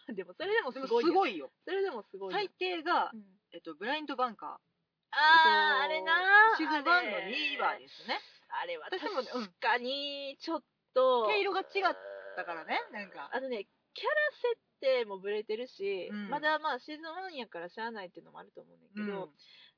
[0.10, 1.08] うん、 でもそれでもですもごいよ。
[1.08, 1.52] すごいよ。
[1.66, 2.40] それでもすごいよ。
[2.40, 3.24] 最低が、うん。
[3.52, 4.73] えっと、ブラインドバンカー
[5.14, 6.02] あー、えっとあれ。
[6.02, 6.14] な
[6.58, 8.20] シーズン1の2話ですね。
[8.50, 11.96] あれは私も確かにちょっと毛色が違っ
[12.36, 13.30] たからねなんか。
[13.34, 16.30] あのねキャラ設定もブレてるし、うん。
[16.30, 19.30] まだまあシーズン1やからしゃあないっていうのもあると思うんだけど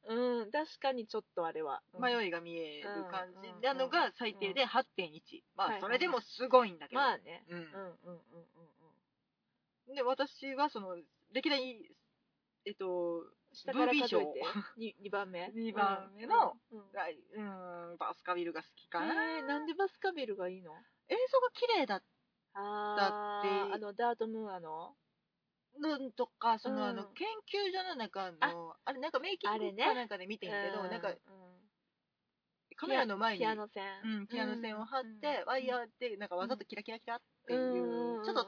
[0.08, 2.04] うん、確かにちょっとあれは、うん。
[2.04, 7.44] 迷いが見える感じうんなのが最低で8.1まはいあそれでもすごいんだけど、まあね。
[7.50, 7.58] うん。
[7.58, 8.22] うんうんうんうん
[9.90, 9.96] うん。
[9.96, 10.96] で私はその
[11.34, 11.82] 歴代
[12.66, 13.24] えっと
[13.56, 14.44] 下から数えて。
[15.02, 15.50] 2, 番目。
[15.56, 16.80] 二番目のうん。
[16.80, 16.92] うん。
[16.92, 20.74] がうんバスカビルが好きかな、えー、なんでバスカビルがいいの？
[21.08, 22.04] 映像が綺麗だっ
[22.54, 24.96] あだってーあのダートムーアの？
[25.80, 26.84] のとかその、うん。
[26.84, 31.18] あの研究所の中のあれなんかメイキングかなんかで見てんけど、うんなんかうん。
[32.78, 35.48] カメラの前にピアノ線、うん、ピアノ線を張って、うん。
[35.48, 38.48] ワイヤーでなんかわざとキラキラキラっていう、ちょっと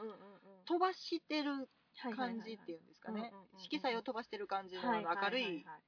[0.65, 1.69] 飛ばしてる
[2.15, 3.31] 感じっていうんですかね。
[3.57, 5.79] 色彩を飛ばしてる感じの明るいは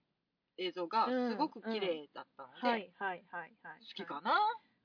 [0.58, 4.32] 映像がうんすごく綺麗だったので、はいはいはいはい好きかな、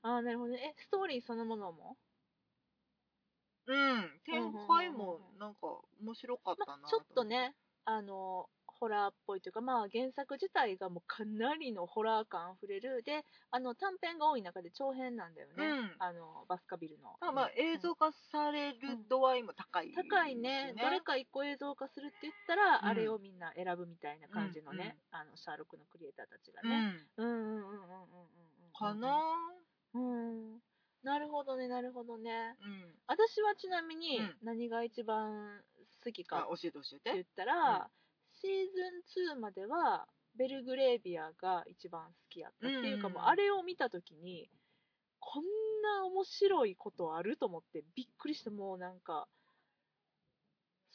[0.03, 0.73] ああなるほどね。
[0.77, 1.97] えストーリーそのものも、
[3.67, 4.21] うん。
[4.25, 5.67] 展開もなんか
[6.01, 8.47] 面白かったな、まあ、ちょっとねあの
[8.85, 13.01] ホラーっぽいというか、まあ、原作自体がもうかなりのホラー感あふれる。
[13.01, 15.95] であの短編が多い中で長編なんだよね、うん。
[15.97, 17.17] あのバスカビルの。
[17.19, 18.77] ただまあ映像化される
[19.09, 20.75] 度合いも高い、高いね。
[20.79, 22.85] どれか一個映像化するって言ったら、うん。
[22.85, 26.69] あれをみんな選ぶみたいな感じのね、あのシャーロックのクリエイターたちがうん。
[26.69, 26.93] ね。
[27.17, 28.71] うんうんうんうんうんうんうん。
[28.77, 29.17] かな？
[29.95, 30.59] うん。
[31.01, 32.55] なるほどね、なるほどね。
[32.61, 32.95] うん。
[33.07, 34.37] 私はちなみにうん。
[34.43, 35.63] 何が一番
[36.03, 36.95] 好きかあ教えて教えて。
[36.97, 37.89] って言ったら、
[38.45, 40.05] シーズン2までは
[40.37, 44.47] ベルグレービアが一番好きやったっていうか、うん、もうあれを見た時に
[45.19, 45.43] こん
[45.81, 49.27] な面白いことあると思ってびっくりしてもうなんか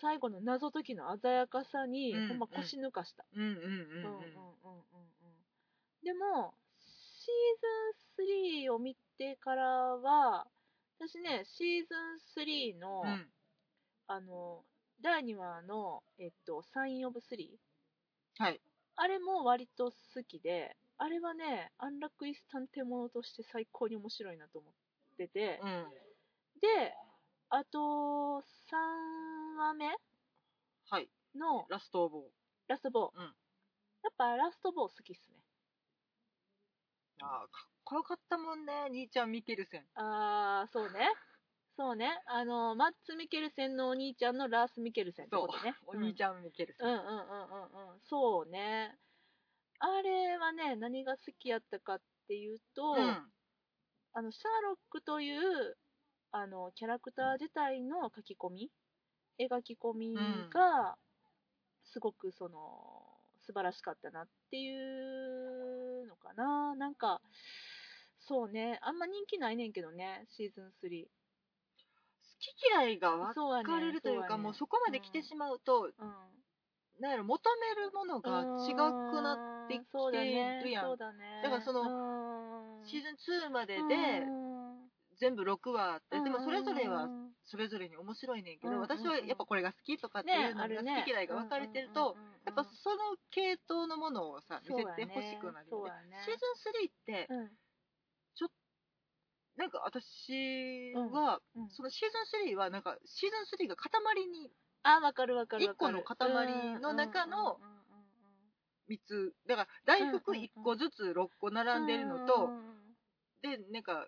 [0.00, 3.24] 最後の謎解きの鮮やかさに、んうん、ほんま腰抜かした。
[6.04, 10.46] でもシーズン3を見てからは
[10.98, 13.26] 私ねシーズン3の、うん、
[14.06, 14.62] あの
[15.02, 18.42] 第2話の、えっと、サイン・オブ・スリー。
[18.42, 18.60] はい。
[18.96, 24.74] あれも割と好きであれはね安楽椅子探偵ものとして最高に面白いなと思っ
[25.16, 25.84] てて、うん。
[26.60, 26.94] で
[27.48, 29.86] あと3話目
[30.90, 31.08] はい。
[31.34, 32.18] のラストオブ
[32.68, 33.24] ラストボー、うん。
[33.24, 33.30] や
[34.10, 35.36] っぱラストボー好きっすね。
[37.22, 39.84] あーかっこよかったもんね兄ちゃんミケルセン。
[39.94, 41.08] あーそうね
[41.80, 42.10] そうね。
[42.26, 45.74] あのマッツ・ミケルセンのお兄ちゃんのラース・ミケルセンってことね。
[45.86, 46.86] お兄ちゃんミケルセン。
[46.86, 48.00] うんうんうんうんうん。
[48.04, 48.98] そうね。
[49.78, 53.32] あれはね何が好きやったかっていうと、うん。
[54.12, 55.74] あのシャーロックという
[56.32, 58.70] あのキャラクター自体の書き込み
[59.40, 60.14] 描き込み
[60.52, 60.98] が
[61.86, 62.58] すごくその
[63.46, 66.74] 素晴らしかったなっていうのかな。
[66.76, 67.22] なんか
[68.18, 68.78] そうね。
[68.82, 71.06] あんま人気ないねんけどねシーズン3
[72.40, 75.92] 好き嫌いが分かれるというかもうそこまで来てしまうと、うん。
[77.00, 80.96] なんやろ求めるものが違くなってきてねるやん。
[80.96, 83.80] だねだからそののシーズン2までで
[85.18, 87.08] 全部6話あってでもそれぞれは
[87.44, 92.96] それぞれに面白いねんけど、私はやっぱこれが好きとかっていうのが好き嫌いが分かれてると、やっぱその
[93.30, 96.20] 系統のものをさ見せてほしくなるよね。
[96.24, 97.50] シーズン3ってうん
[99.56, 101.70] なんか私は、うん。
[101.70, 103.90] そのシーズン3はなんかシーズン3が塊
[104.26, 104.50] に
[104.82, 105.98] あわかるわかるわかる。
[105.98, 107.58] 一個の塊の中の
[108.88, 109.34] 3つ。
[109.46, 112.50] だから大福1個ずつ6個並んでるのと、
[113.42, 114.06] でなんか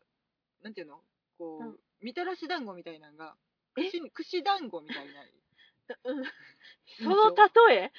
[0.62, 1.00] なんていうの？
[1.38, 1.76] こう、うん。
[2.00, 3.36] みたらし団子みたいなのが
[3.76, 3.90] え？
[3.90, 5.12] 串串団子みたいな
[6.04, 6.24] うん。
[6.98, 7.34] その
[7.68, 7.92] 例え？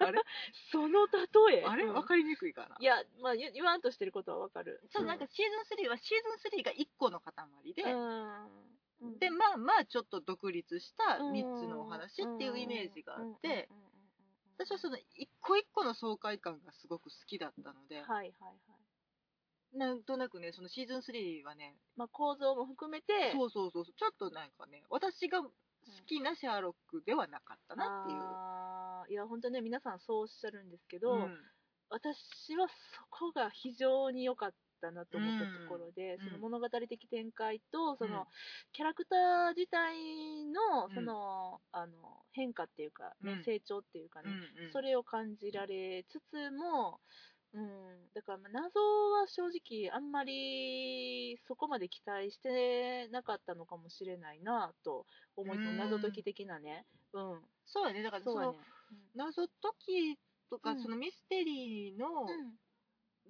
[0.00, 0.20] あれ？
[0.72, 1.64] その例え？
[1.64, 1.84] あれ？
[1.84, 1.94] うん。
[1.94, 2.76] 分かりにくいかな。
[2.78, 4.80] いやまあ言言わんとしてることはわかる。
[4.90, 7.32] そうなんかシーズン3はシーズン3が1個の塊
[7.74, 9.18] で、うん。
[9.18, 13.68] でまあまあちょっと独立した3つのお話っていうイメージがあって
[14.58, 18.56] 私はその一個一個の爽快感がすごく好きだったので、はいはいはい
[19.74, 25.42] なんとなくねそのシーズン3はねまあ構造も含めてそうそうそうそうちょっとなんかね私が
[25.86, 31.36] 好きなシャーロックではなかったなっていう、あーいや本当ね皆さんそうおっしゃるんですけど、うん。
[31.88, 32.74] 私はそ
[33.10, 36.24] こが非常に良かったなと思ったところで、うん。
[36.26, 38.24] その物語的展開とその、うん
[38.72, 40.94] キャラクター自体のうん。
[40.94, 41.92] その、あの
[42.32, 43.44] 変化っていうか、ねうん。
[43.44, 44.72] 成長っていうかね、うんうん。
[44.72, 47.00] それを感じられつつも、
[47.54, 55.06] うん、だからまあ謎は正直あんまりそこまで期待してなかったのかもしれないなと
[55.36, 55.78] 思いますうん。
[55.78, 58.02] 謎解き的なね、うん、そうやね。
[58.02, 58.58] だからそのね。
[59.14, 60.18] 謎解き
[60.50, 60.82] とか、うん。
[60.82, 62.54] そのミステリーのうん。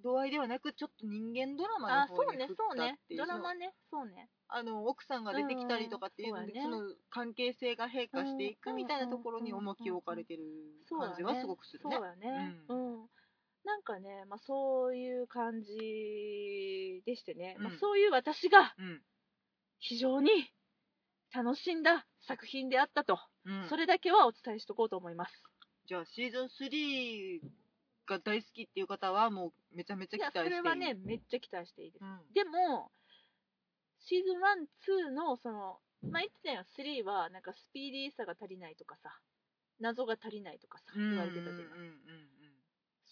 [0.03, 3.17] 度合いではなくちょっと人間ドラマあ、のそうね方に振っ、そうねたってい。
[3.17, 4.29] うドラマね、そうね。
[4.47, 10.43] あの奥さんが出てきたりとかっていうので、うんその関係性が変化していくみたいなところに重きを置かれてる
[10.87, 11.95] 感じはすごくするね。
[11.95, 12.05] そう。
[12.05, 12.55] だね。
[12.69, 13.09] うん。
[13.63, 17.63] なんかね、まあそういう感じでしてね、うん。
[17.65, 19.01] まあ、そういう私がうん。
[19.79, 20.29] 非常に
[21.33, 23.69] 楽しんだ作品であったと、うん。
[23.69, 25.43] それだけはお伝えしとこうと思います。
[25.85, 27.39] じゃあシーズン3
[28.07, 32.01] が大好きっていう方はもうめちゃめちゃいや、期待していれはね、めっちゃ期待していいです。
[32.01, 32.19] うん。
[32.33, 32.91] でも、
[33.99, 39.19] シーズン1、2の、その、まあ、言ってたよ、3は、なんかスピーディーさが足りないとかさ、
[39.79, 41.63] 謎が足りないとかさ、言われてたじゃない。
[41.63, 42.36] うん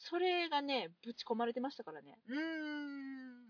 [0.09, 2.19] それがね、ぶち込まれてましたからね。
[2.27, 3.45] うんうんうん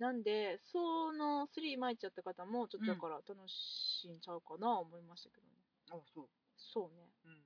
[0.00, 5.52] なんで、その3巻いちゃった方も、ちょっとだから楽しんちゃうかな、思いましたけどね。
[5.90, 7.10] あそう、そうね。
[7.26, 7.44] うん、うん。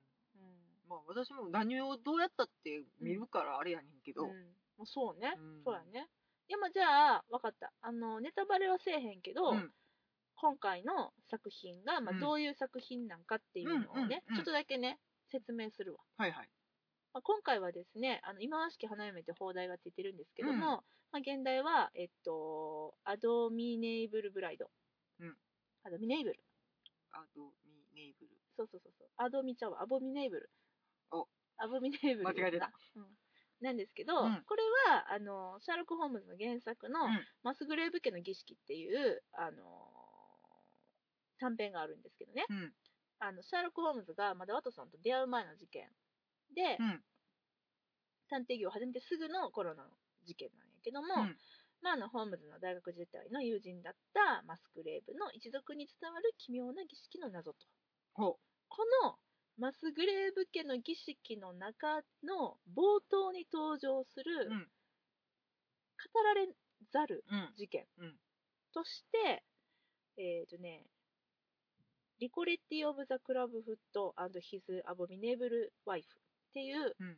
[0.87, 4.29] まあ私も何をどうやったって見るからあれやねんけど、うん、
[4.77, 6.07] もうそうね、うんそうやね。
[6.47, 7.73] いや、まあ、じゃあ、わかった。
[7.81, 9.71] あの、ネタバレはせえへんけど、うん
[10.37, 14.99] 今回の作品が、まあ、うんどういう作品なんかっていうのをね、うんうんうんちょっとだけね、
[15.31, 15.99] 説明するわ。
[16.17, 16.49] はいはい
[17.15, 20.79] まあ、今回はですね、あの忌まわしき花嫁って放題がついてるんですけども、うんま
[21.13, 24.67] あ、現代は、えっと、アドミネイブルブライド。
[25.21, 25.33] うん
[25.87, 26.43] アドミネイブル。
[27.13, 28.31] アドミネイブル。
[28.57, 29.07] そうそうそうそう。
[29.15, 29.83] アドミちゃうわ。
[29.83, 30.49] アボミネイブル。
[31.11, 31.25] お
[31.57, 32.27] アボミネイブル。
[32.27, 32.69] 間違えてた。
[32.97, 33.05] うん。
[33.61, 39.63] なんですけど、うんこれは、あの、シャーロック・ホームズの原作の、うんマスグレーブ家の儀式っていう、あの
[41.39, 42.43] 短編があるんですけどね。
[42.49, 42.73] うん。
[43.19, 45.87] あの、シャーロック・ホームズがまだワトソンと出会う前の事件
[46.55, 47.03] で、うん。
[48.29, 49.83] 探偵業を始めてすぐの頃の
[50.25, 51.37] 事件なんやけども、うん
[51.81, 57.59] まあ、あのホームズの大学時代の友人だったマスクレーブの一族に伝わる奇妙な儀式の謎と
[58.13, 59.15] ほこの
[59.57, 64.51] マスグレーブ家の儀式の中の冒頭に登場するう。
[64.51, 64.67] うん。
[66.13, 66.49] 語られ
[66.91, 67.53] ざるうん。
[67.55, 68.15] 事件うん
[68.73, 69.43] として、
[70.17, 70.83] えっ、とね、
[72.19, 76.19] リコレッティ・オブ・ザ・クラブ・フット・アンド・ヒズ・アボミネーブル・ワイフ
[76.55, 77.17] っていううん。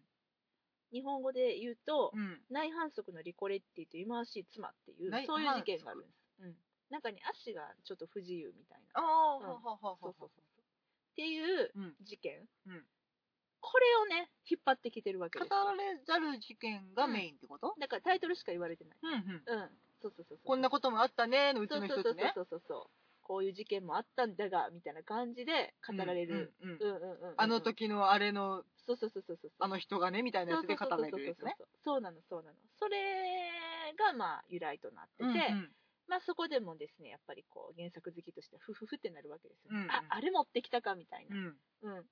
[0.89, 2.41] 日本語で言うと、うん。
[2.49, 6.55] 内反則のリコレッティと忌まわしい妻っていう内そういう事件があるんです、うん、
[6.89, 9.01] なんかね足がちょっと不自由みたいな。
[9.01, 9.43] ああ、うん。
[9.43, 11.93] はははそうそうそうっていううん。
[12.01, 12.81] 事件、うん。
[13.59, 15.65] これをね引っ張ってきてるわけ語ですよ。
[15.65, 17.75] られざる事件がメインってこと？
[17.77, 18.97] だからタイトルしか言われてない。
[19.03, 19.61] うんうん。
[19.61, 19.69] うん。
[20.01, 20.39] そうそうそうそう。
[20.45, 22.31] こんなこともあったねのうちそうのそうそうね。
[22.33, 22.89] そうそうそう。
[23.23, 26.69] こういう事件もあったんだがみたいな感じで語られる、うん。
[26.69, 27.33] うんうんうんうん。
[27.35, 29.51] あの時のあれのそうそうそうそうそう。
[29.59, 31.57] あの人がねみたいなやつで語られるやつね。
[31.83, 32.57] そうなのそうなの。
[32.79, 35.71] それがまあ由来となってて、うんうん。
[36.07, 39.91] まあそこでもですねやっぱりこう原作好きとしてはフフフってなるわけですよ、うんうん。
[39.91, 41.43] ああれ持ってきたかみたいな、うん。
[41.81, 42.05] うん。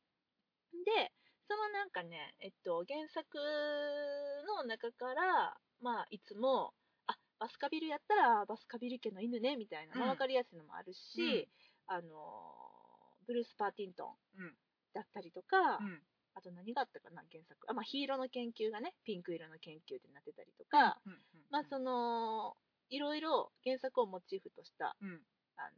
[0.84, 1.14] で
[1.48, 3.40] そのなんかねえっと原作
[4.46, 6.74] の中からまあいつも
[7.08, 10.12] あバスカビルやったらバスカビル家の犬ねみたいな、まあうん。
[10.16, 11.48] 分かりやすいのもあるし、
[11.88, 12.12] あの
[13.26, 14.54] ブルース・パーティントンうん。
[14.94, 16.02] だったりとか、うん
[16.36, 17.66] あと何があったかな原作。
[17.68, 21.20] あ、まあ、黄色の研究がねピンク色の研究ってなってたりとか、うんうん
[21.50, 22.56] まあその
[22.90, 25.22] いろいろ原作をモチーフとしたうん。
[25.58, 25.70] あの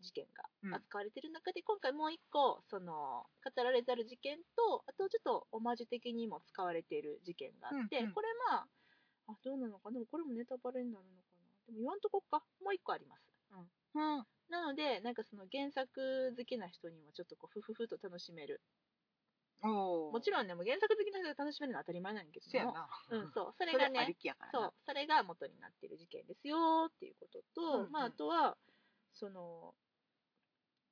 [0.00, 0.24] 事件
[0.62, 0.70] うん。
[0.70, 8.12] が扱われてる中で、今回もう一個その語られざる事件とあとちょっとオマージュ的にも使われている事件があって、うんうん。
[8.12, 8.66] これまあ
[9.28, 11.50] あどうなのかでもこれもネタバレになるのかな？
[11.66, 12.42] でも言わんとこっか？
[12.62, 13.22] もう一個あります、
[13.94, 14.26] うん、うん。
[14.50, 18.60] なのでなんかその原作好きな人にもちょっとこうふふふと楽しめる
[18.91, 18.91] お
[19.62, 22.74] もちろんねもう原作好きな人が楽しめるのは当たり前なんやけども。
[23.10, 23.54] うん、そう。
[23.58, 24.58] それがあねりきやからな。
[24.60, 24.74] そう。
[24.84, 27.92] それが元になっている事件ですよっていうことと、うんうん。
[27.92, 28.58] まあ、あとは
[29.12, 29.74] その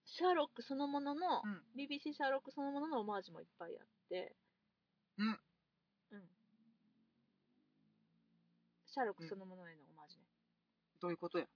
[0.04, 1.64] シャーロックそのものの、うん。
[1.74, 4.36] BBC シャーロックそのもののオマージュもいっぱいあって。
[5.18, 5.40] うん。
[6.10, 6.30] うん。
[8.86, 10.26] シャーロックそのものへのオマージュね、
[11.00, 11.48] どういうことや？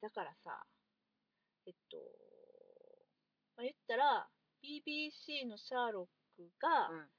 [0.00, 0.66] だからさ
[1.66, 1.96] えっと、
[3.56, 4.28] まあ、言ったら
[4.62, 6.06] BBC のシャーロッ
[6.38, 7.10] クがうん。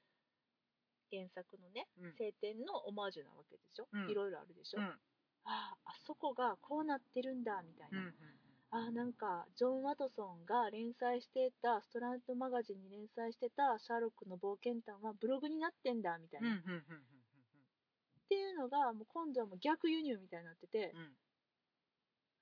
[1.12, 2.14] 原作のね、うん。
[2.16, 4.10] 晴天のオマージュなわけでしょ、うん。
[4.10, 4.86] いろいろあるでしょ、うん。
[4.86, 4.96] あ
[5.44, 8.14] ああそこがこうなってるんだみたいな、うん
[8.72, 17.02] あーなんかジョン・ワトソンが連載してたストラントマガジンに連載してたシャーロックの冒険談はブログになってんだみたいな、っうんうんうん
[18.28, 21.16] ていうのがもう今度はもう逆輸入みたいになってて、うん。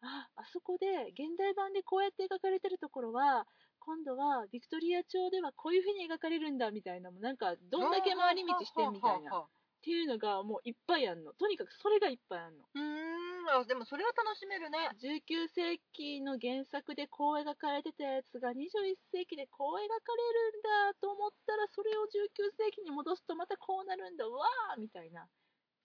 [0.03, 0.87] ああそこで
[1.17, 3.47] 現代版でこうやって描かれてるところは
[3.88, 9.48] 今度はビクトリア朝ではこういう風に描かれるんだみたいなもうなんかどんだけ回り道してんみたいなっ
[9.81, 11.33] ていうのがもういっぱいあんの。
[11.33, 12.68] とにかくそれがいっぱいあんの。
[12.68, 14.77] うーんあでもそれは楽しめるね。
[15.01, 24.29] 19世紀の原作でこう描かれてたやつが21世紀でこう描かれるんだと思ったらそれを19世紀に戻すとまたこうなるんだ。
[24.29, 25.24] わーみたいな。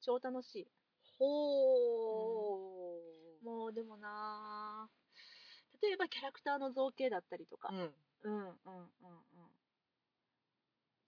[0.02, 0.68] 超楽しい。
[1.18, 3.00] ほ
[3.46, 5.03] もうでもなー。
[5.03, 5.03] 例
[5.91, 7.78] えばキャラクターの造形だったりとか、うん。
[8.24, 9.54] うん、うんうんうん。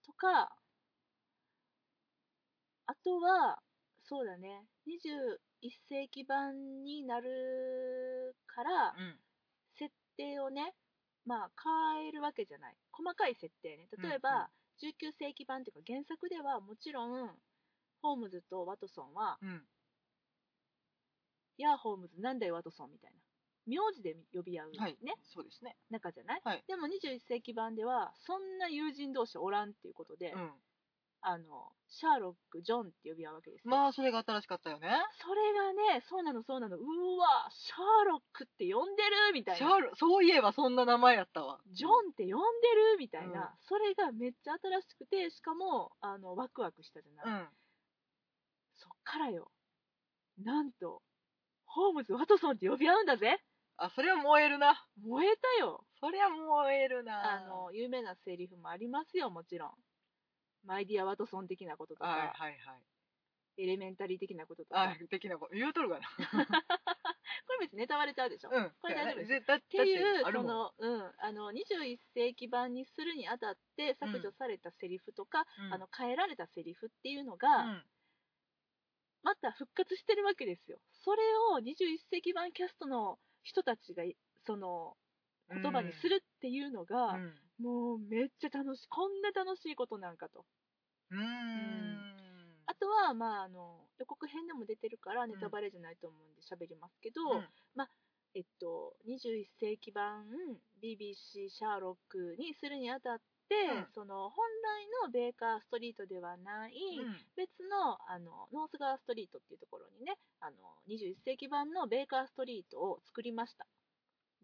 [0.03, 0.55] とか
[2.87, 3.59] あとは
[4.03, 4.67] そうだね。
[4.87, 9.19] 21世紀版になるから、うん。
[9.77, 10.73] 設定をね
[11.25, 11.51] まあ
[11.97, 12.77] 変えるわけじゃない。
[12.91, 13.87] 細かい設定ね。
[14.03, 14.35] 例えば、うん。
[14.37, 14.45] うん
[14.81, 17.31] 19世紀版っていうか原作ではもちろん
[18.01, 19.63] ホームズとワトソンはうん
[21.57, 23.17] 「やあホームズなんだよワトソン」みたいな
[23.65, 24.97] 名字で呼び合うね、はい
[25.33, 25.75] そうですね。
[25.89, 26.63] 仲じゃない、はい。
[26.67, 30.51] でも21世紀版ではそんな友人同士おらんっていうことで、うん。
[31.27, 34.89] あのシャーロックジョンって呼び合うわけですよ、まあそれが新しかったよね。
[35.17, 36.77] それがねそうなのそうなの。
[36.77, 36.83] うー
[37.17, 39.67] わシャーロックって呼んでるみたいな。
[39.67, 41.59] シャーロそういえばそんな名前やったわ。
[41.71, 43.47] ジョンって呼んでるみたいな、うん。
[43.67, 47.47] それがめっちゃ新しくてしかもあのワクワクしたじゃない、うん。
[48.75, 49.49] そっからよ。
[50.43, 51.01] なんと
[51.65, 53.41] ホームズ・ワトソンって呼び合うんだぜ
[53.77, 54.85] あそれは燃えるな。
[55.03, 55.85] 燃えたよ。
[55.99, 57.43] そりゃ燃えるな。
[57.43, 59.71] あの有名なセリフもありますよもちろん。
[60.65, 62.53] マイディア・ワトソン的なこととか、はいはいはい。
[63.57, 65.55] エレメンタリー的なこととか、あ的なこと。
[65.55, 66.07] 言うとるかな。
[67.47, 68.71] これ別にネタバレちゃうでしょ、うん。
[68.81, 69.27] これ大丈夫です。
[69.29, 75.73] 絶対っていうその、うん、あの21世紀版にするにあたって削除されたセリフとか、うん。
[75.73, 77.85] あの変えられたセリフっていうのうが、ん。
[79.23, 80.79] また復活してるわけですよ。
[80.91, 81.21] それ
[81.53, 84.03] を21世紀版キャストの人たちが
[84.45, 84.97] その
[85.53, 87.33] 言葉にするっていうのが、うん。
[87.57, 90.43] もうめっちゃ楽しいこんな楽しいことなんかと。
[91.11, 92.15] うーん。
[92.65, 97.45] あとは、まあ、あの予告編でも出てるからネタバレじゃないと思うんで喋りますけど、うん。
[98.33, 100.25] えっと、21世紀版
[100.83, 103.21] BBC シャーロックにするにあたっ
[103.93, 107.13] その本来のベーカーストリートではない、うん。
[107.35, 110.57] 別のあのノースガーストリートっていうところにねあの
[110.89, 113.67] 21世紀版のベーカーストリートを作りました。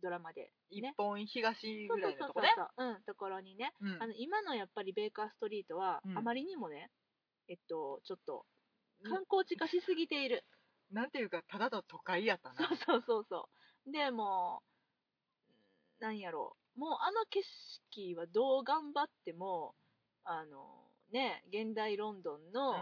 [0.01, 2.49] ドラマで、一ね、本東ぐらいのとこね。
[2.57, 3.71] そうん、ところにね。
[3.81, 4.01] うん。
[4.01, 6.17] あの今のやっぱりベーカーストリートは、うん。
[6.17, 6.89] あまりにもね
[7.47, 8.45] えっとちょっと
[9.03, 10.43] 観光地化しすぎている、
[10.91, 12.67] なんていうかただの都会やったな。
[12.67, 13.49] そうそうそうそ
[13.87, 13.91] う。
[13.91, 14.61] でも
[15.99, 17.41] うなんやろうもうあの景
[17.93, 19.75] 色はどう頑張っても
[20.23, 22.77] あのね現代ロンドンの、うん。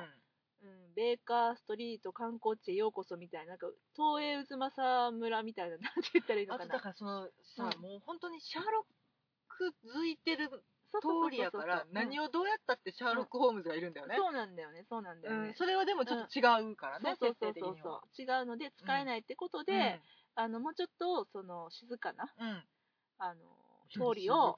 [0.94, 7.82] ベーカーストリート観光地へようこそみたいななんか東映渦政村みたいななんて言ったらいいのあとかなだからそのさ、うん。
[7.82, 8.84] もう本当にシャーロッ
[9.48, 10.50] クづいてる
[11.00, 15.54] 通りやから何を、をどうやったってシャーロック・ホームズがいるんだよね、そうなんだよねそうなんだよね、うん。
[15.56, 20.02] それはでもちょっと違うからね、そうそうそう設定的そう違うので使えないってことで、
[20.36, 22.64] あのもうちょっとその静かなうん、うん、
[23.20, 23.42] あの
[23.90, 24.56] 通りを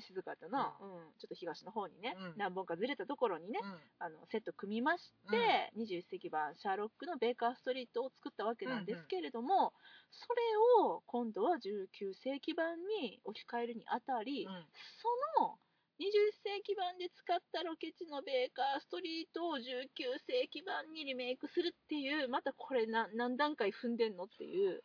[0.00, 1.12] 静かだな、うん。
[1.18, 2.34] ちょっと東の方にね、うん。
[2.36, 3.78] 何本かずれたところにね、うん。
[3.98, 9.72] あのセット組みまして、21世紀版シャーロックのベーカーストリートを作ったわけなんですけれども、
[10.10, 10.40] それ
[10.84, 14.66] を今度は19世紀版に置き換えるにあたり、うん。
[15.38, 15.58] その
[16.00, 24.82] 21世紀版で使ったロケ地のベーカーストリートを19世紀版にリメイクするっていうまたこれな何段階踏んでんのっていう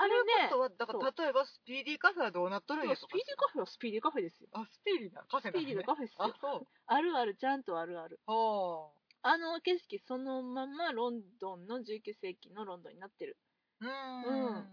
[0.00, 4.48] あれねということはだから例えばスピーディーカフェはどうなっとるんやとかスピーディーカフェはスピーディーカフェですよ。
[4.52, 6.66] あスピーディーなカフェスピーディーなカフェですよあそう。
[6.86, 8.18] あるあるちゃんとあるある。
[8.24, 8.88] は
[9.22, 13.36] あの景色そのままロンドンの19世紀のロンドンになってる。
[13.82, 14.54] あううん。
[14.56, 14.64] んっ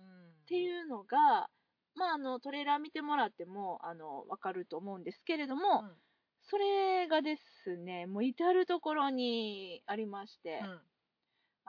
[0.48, 1.50] ていうのが、
[1.96, 5.92] まあ、あのトレーラー見てもらってもあの分かると思うんですけれども、うん。
[6.50, 10.82] それがですねもう至る所にありまして、うん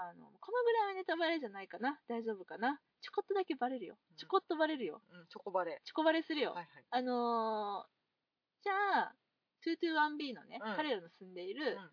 [0.01, 1.99] あのこのぐらいはネタバレじゃないかな。
[2.09, 2.81] 大丈夫かな。
[3.03, 3.99] ちょこっとだけバレるよ。
[4.11, 4.17] うん。
[4.17, 5.03] ちょこっとバレるよ。
[5.11, 5.83] うんチョコバレ。
[5.85, 6.85] ちょこバレするよ、はいはい。
[6.91, 8.75] あのーじゃ
[9.11, 9.15] あ
[9.67, 10.77] 221B のね、うん。
[10.77, 11.91] 彼らの住んでいるうん。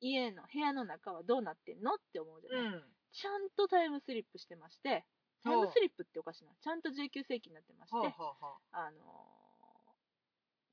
[0.00, 2.82] 家の部屋の中はどうなってんのって思うじゃない、うん。
[3.12, 5.04] ちゃんとタイムスリップしてまして
[5.44, 6.52] タイムスリップっておかしいな。
[6.62, 9.04] ちゃんと19世紀になってまして、はあはあはあのー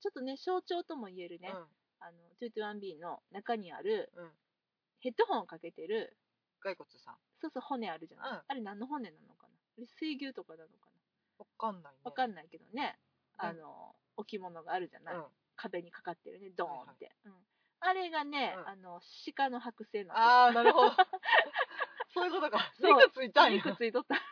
[0.01, 1.65] ちょっとね象徴とも言えるね、あうん。
[1.99, 4.32] あの 221B の中にあるうん。
[5.01, 6.17] ヘッドホンをかけてる
[6.62, 7.16] 骸骨さん。
[7.41, 8.41] そうそう骨あるじゃない、うん。
[8.47, 9.53] あれ何の骨なのかな？
[9.78, 10.89] あれ水牛とかなのか
[11.39, 11.99] わかんないね。
[12.03, 12.99] なわかんないけどね、
[13.41, 13.49] うん。
[13.49, 15.24] あの置物があるじゃない、うん。
[15.55, 16.51] 壁にかかってるね。
[16.55, 17.34] ドーンって、うん、
[17.80, 18.68] あれがね、うん。
[18.68, 19.01] あの
[19.36, 20.91] 鹿の剥製なんああなるほど。
[22.14, 22.72] そういうことか。
[22.80, 23.57] 肉ついたんや。
[23.57, 24.16] 肉ついとった。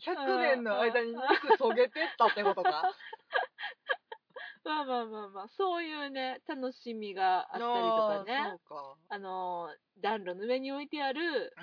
[0.00, 2.94] 100年の間に肉そげてったってことか？
[4.68, 8.36] まあまあまあまあそういうね楽しみがあったりとかね。
[8.36, 9.68] あーそうあの
[10.02, 11.54] 暖炉の上に置いてある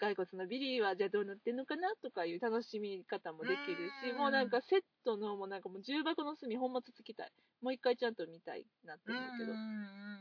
[0.00, 4.18] 骸骨のビリーはじゃあどうなってんのかなとかいう楽しみ方もできるしうん。
[4.18, 7.32] もうなんかセットのもうなんかもう重箱の隅ほんまつつきたい。
[7.60, 9.64] もう一回ちゃんと見たいなって思うけど、うんうん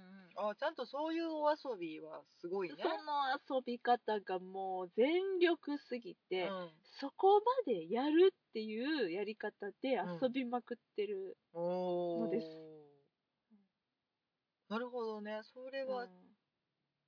[0.08, 2.76] うんあちゃんとそういうお遊びはすごいね。
[2.82, 6.70] その遊び方がもう全力すぎて、うん。
[7.00, 12.48] そこまでやるっていうやり方で遊びまくってる、のです。
[14.70, 15.42] なるほどね。
[15.54, 16.10] それはうん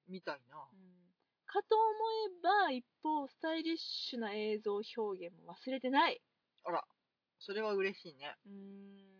[0.08, 1.14] 見たいな、うん。
[1.48, 1.86] かと思
[2.30, 6.22] えば一方スタイリッシュな映像表現も忘れてない。
[6.64, 6.84] あら。
[7.40, 8.36] それは嬉しいね。
[8.46, 9.15] うーん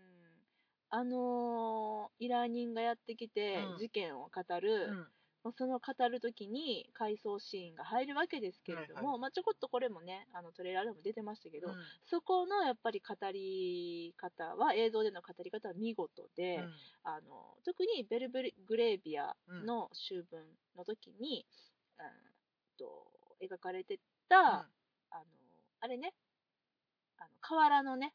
[0.96, 3.78] あのー依頼人がやってきてうん。
[3.78, 4.98] 事件を語うる、ん。
[5.44, 11.76] まあその語る時に回想シーンが入るわけですけれども、はいはまあ、ちょこっとこれもねあのトレーラーでも出てましたけど、うん。
[12.10, 16.74] そこのやっぱり語り方は映像での語り方は見事で、うん。
[17.04, 19.36] あの特にベルブリグレービア
[19.66, 20.40] の秋分
[20.78, 21.46] の時に、
[22.00, 22.06] うん
[22.78, 23.08] と
[23.42, 25.24] 描かれてた、あの
[25.80, 26.14] あれね
[27.18, 28.14] あの河原のね、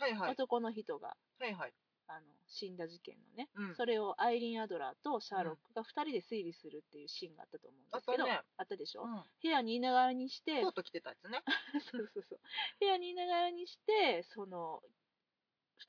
[0.00, 0.32] はいはい。
[0.32, 1.72] 男の人がはいはい。
[2.08, 3.74] あの死んだ事件のね、うん。
[3.76, 9.22] それをアイリン・アドラーとシャーロックが2人で推理するっていうシーンがあったと思うんですけど、あったねでしょ、うん。
[9.42, 11.42] 部屋にいながらにしてコート着てたやつね。
[11.92, 12.40] そうそうそう。
[12.80, 14.82] 部屋にいながらにしてその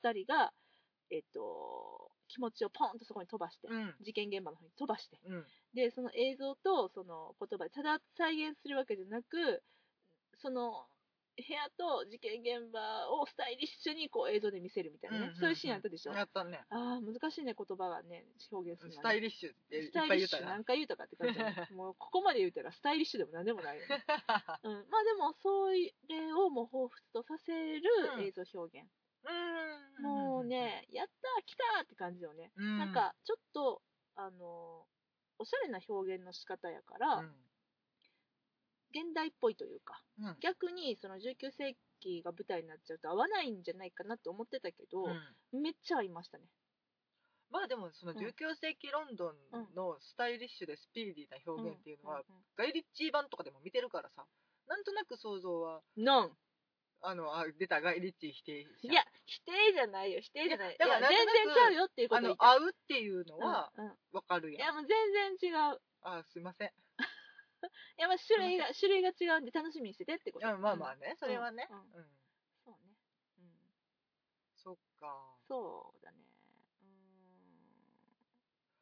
[0.00, 0.52] 2人が、
[1.10, 3.94] えっと、気持ちをポンとそこに飛ばして、うん。
[4.00, 5.46] 事件現場の方に飛ばして、うん。
[5.74, 9.62] で、その映像とその言葉でただ再現するわけじゃなく、
[10.38, 10.86] その
[11.36, 16.12] 部屋と事件現場をスタイリッシュにこう映像で見せるみたいなね、そういうシーンあったでしょ？
[16.12, 16.64] やったね。
[16.68, 18.96] ああ、難しいね、言葉がね、表現するの。
[18.96, 21.38] スタイリッシュっていっ言った何回言うたかって感じ
[21.74, 23.78] もうここまで言うたらスタイリッシュでも何でもない。
[23.80, 24.04] よね。
[24.64, 27.82] うん、まあでも、それをもう彷彿とさせる
[28.16, 28.88] うん映像表現。
[29.24, 30.02] うん。
[30.02, 32.52] もうね、やったー来たーって感じよね。
[32.56, 32.78] うん。
[32.78, 33.82] なんか、ちょっと、
[34.16, 34.92] あのー
[35.38, 37.34] おしゃれな表現の仕方やから、うん
[38.94, 40.36] 現代っぽいというか、うん。
[40.40, 45.08] 逆にその19世紀が舞台になっちゃうと合わないんじゃないかなって思ってたけど、う
[45.58, 45.62] ん。
[45.62, 46.44] めっちゃ合いましたね。
[47.50, 48.18] まあでもそのうん。
[48.18, 52.24] 19世紀ロンドンのスタイリッシュでスピーディーな表現っていうのは、ん。
[52.56, 54.24] ガイリッチー版とかでも見てるからさ
[54.68, 56.36] なんとなく想像はうんノン
[57.04, 58.92] あのあ出たガイリッチー否定者。
[58.92, 60.76] いや、否定じゃないよ、否定じゃない。
[60.78, 62.48] だから全然ちゃうよっていうこあのと言いたい。
[62.48, 63.92] 合うっていうのはうんうん。
[64.12, 65.80] わかるいや、やん、もう全然違う。
[66.02, 66.68] あすいません。
[66.68, 66.70] い
[67.96, 70.46] や、まあ種類が、種類が違うんで楽しみにしててってこと。
[70.46, 72.18] いやまあまあね、それはねうんうん、
[72.64, 72.96] そうね。
[73.38, 73.52] うん。
[74.56, 76.18] そっかそうだね。
[76.82, 76.84] う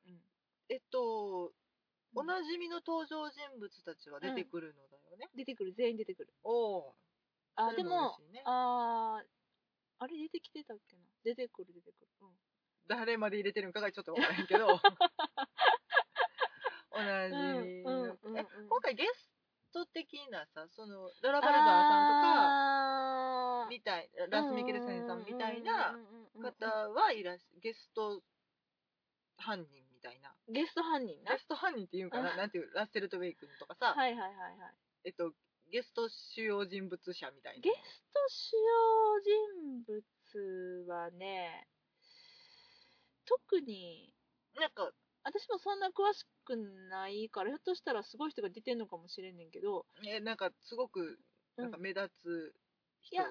[0.06, 0.14] ーん。
[0.14, 0.22] うん。
[0.68, 1.54] えっとうん
[2.12, 6.34] おなじみの登場人物たちは出てくるのだよね、出てくる、全員出てくる。
[6.42, 6.96] おお
[7.54, 9.26] あ、でも、ねあー、
[10.00, 11.02] あれ出てきてたっけな。
[11.22, 12.08] 出てくる、出てくる。
[12.22, 12.28] うん。
[12.88, 14.66] 誰まで入れてるのかがちょっとわからへんけど
[16.92, 17.34] おなじ。
[17.34, 18.38] みの、うんうんうんうん。
[18.38, 19.30] え今回ゲス
[19.72, 25.96] ト的なさそのララバルバーさんとかみたいラス・ミケルセンさんみたいな
[26.42, 28.20] 方はいらっしゲスト
[29.38, 30.34] 犯人みたいな。
[30.48, 31.32] ゲスト犯人な？
[31.32, 31.38] ゲ。
[31.38, 34.74] スト犯人っていうんかなあなんていうラッセル・トウェイ君とかさ、はいはいはいはい。
[35.04, 35.32] えっと
[35.70, 37.60] ゲスト主要人物者みたいな。
[37.60, 41.68] ゲスト主要人物はね、
[43.24, 44.12] 特に、
[44.58, 44.90] なんか
[45.22, 51.18] 私もそんな詳しくないから、ひょっとしたらすごい人が出てんのかもしれんねんけど、えなんかすごく
[51.56, 52.54] うんなんか目立つ
[53.02, 53.24] 人いや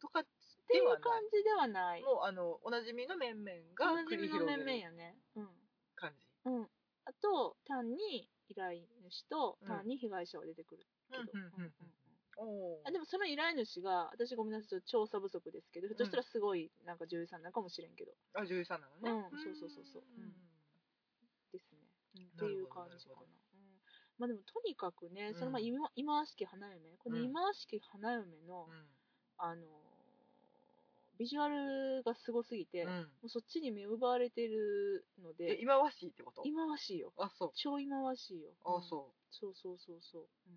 [0.00, 0.22] とかっ
[0.64, 2.02] っていう感じではない。
[2.02, 5.14] もうあのおなじみの面々が同じ繰りみの面々るやね。
[5.36, 5.48] うん。
[5.94, 6.26] 感じ。
[6.46, 6.68] うん。
[7.04, 11.22] あと、単に依頼主とうん単に被害者は出てくるけど。
[11.22, 11.72] うんうんうんうん
[12.36, 19.28] おあでもその依頼主が、私ごめんなさい、ちょっと調査不足ですけど、ひょっとしたらすごいなんか女優さんなのかもしれんけど、あ女優さんなのね。
[19.30, 20.02] うんそうそうそうそう。
[20.02, 20.34] うん
[22.34, 23.20] っていう感じかな。
[23.20, 23.80] なうん、
[24.18, 28.86] まあでもとにかくね、うんそのまあ今今しき花嫁、このうん今しき花嫁の、うん
[29.38, 29.64] あのー
[31.16, 36.42] ビジュアルがすごすぎて、もうんうそっちに目を奪われてるのえで、今わしいってこと？
[36.44, 37.12] 今はしいよ。
[37.18, 37.50] あそう。
[37.54, 38.50] 超今はしいよ。
[38.64, 40.26] あうんそそうそうそうそう。
[40.48, 40.54] うん。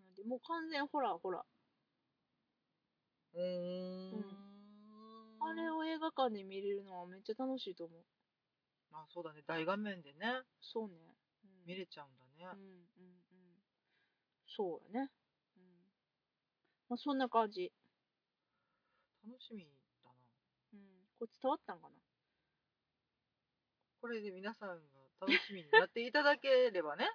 [0.00, 1.42] なので、もう完全ホラーホラー。
[3.34, 3.40] う。
[3.40, 4.24] うーんうん
[5.40, 8.04] あれを映画館で見れるのはめっちゃ楽しいと思う。
[8.90, 10.94] まあそうだね大画面でねそうね。
[11.44, 12.50] うん、見れちゃうんだね。
[12.52, 13.62] うんうんうん。
[14.46, 15.10] そうやね。
[15.56, 15.62] うん。
[16.88, 17.72] まあそんな感じ。
[19.26, 19.64] 楽しみ
[20.04, 20.14] だな。
[20.72, 20.80] うん。
[21.18, 21.94] これ伝わったんかな？
[24.00, 24.76] これで皆さんが
[25.20, 27.10] 楽しみになっていただければね。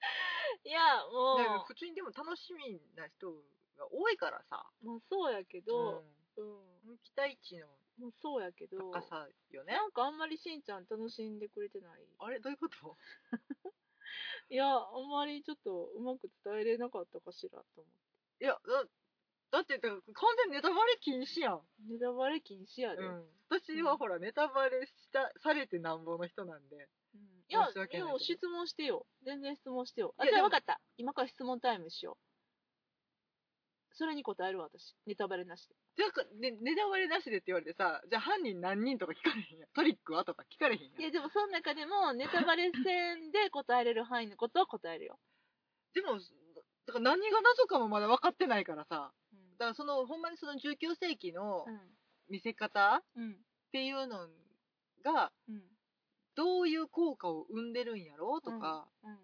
[0.64, 3.32] いや、もね普通にでも楽しみな人
[3.76, 4.70] が多いからさ。
[4.82, 6.04] う、まあそうやけど、
[6.36, 6.90] うん。
[6.90, 7.66] うん、期待値の
[7.98, 9.72] もうそうやけど、高さよね。
[9.72, 12.06] なんかあんまりしんちゃん楽しんでくれてない。
[12.18, 12.38] あれ？
[12.40, 12.96] どういうこと？
[14.50, 17.84] いや、あんまりちょっとうまく伝えれなかったかしらと思
[18.40, 18.84] いやだ
[19.50, 20.00] だって完
[20.36, 21.56] 全にネタバレ禁止やん。
[21.56, 21.62] う。
[21.88, 23.02] ネタバレ禁止やで。
[23.02, 27.20] うん、私はほら、ネタバレしたされてなんぼの人なんでうん
[27.50, 29.06] いやでも質問してよ。
[29.22, 30.14] 全然質問してよ。
[30.18, 30.80] あ、じゃあ分かった。
[30.98, 32.27] 今から質問タイムしよう。
[33.98, 34.94] それに答えるわ、私。
[35.06, 35.74] ネタバレなしで。
[36.02, 45.18] なんか、ね、ネタバレなしでって言われてさじゃあ犯人何人とか聞かれへんやんトリックはとか聞かれへんやんいや、でもその中でも、ネタバレ戦で答えれる範囲のことは答えるよ。
[45.94, 46.20] でも
[46.86, 51.80] だから何が謎かもまだ分かってないからさうんだからそのほんまにその19世紀のうん。
[52.30, 53.36] 見せ方っうん。
[53.72, 54.28] ていうの
[55.04, 55.62] がうん。
[56.36, 59.18] どういう効果を生んでるんやろうとか、うん。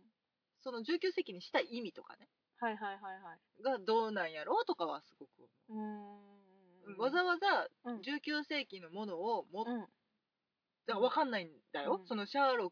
[0.62, 2.26] その19世紀にした意味とかね
[2.58, 3.62] はいはいはいはい。
[3.62, 5.30] がどうなんやろうとかはすごく
[5.68, 6.96] 思うーん。
[6.96, 9.80] う、わざわざうん19世紀のものをもっうん。
[9.80, 9.88] だか
[10.86, 12.70] ら分かんないんだよ、うんそのシャーロッ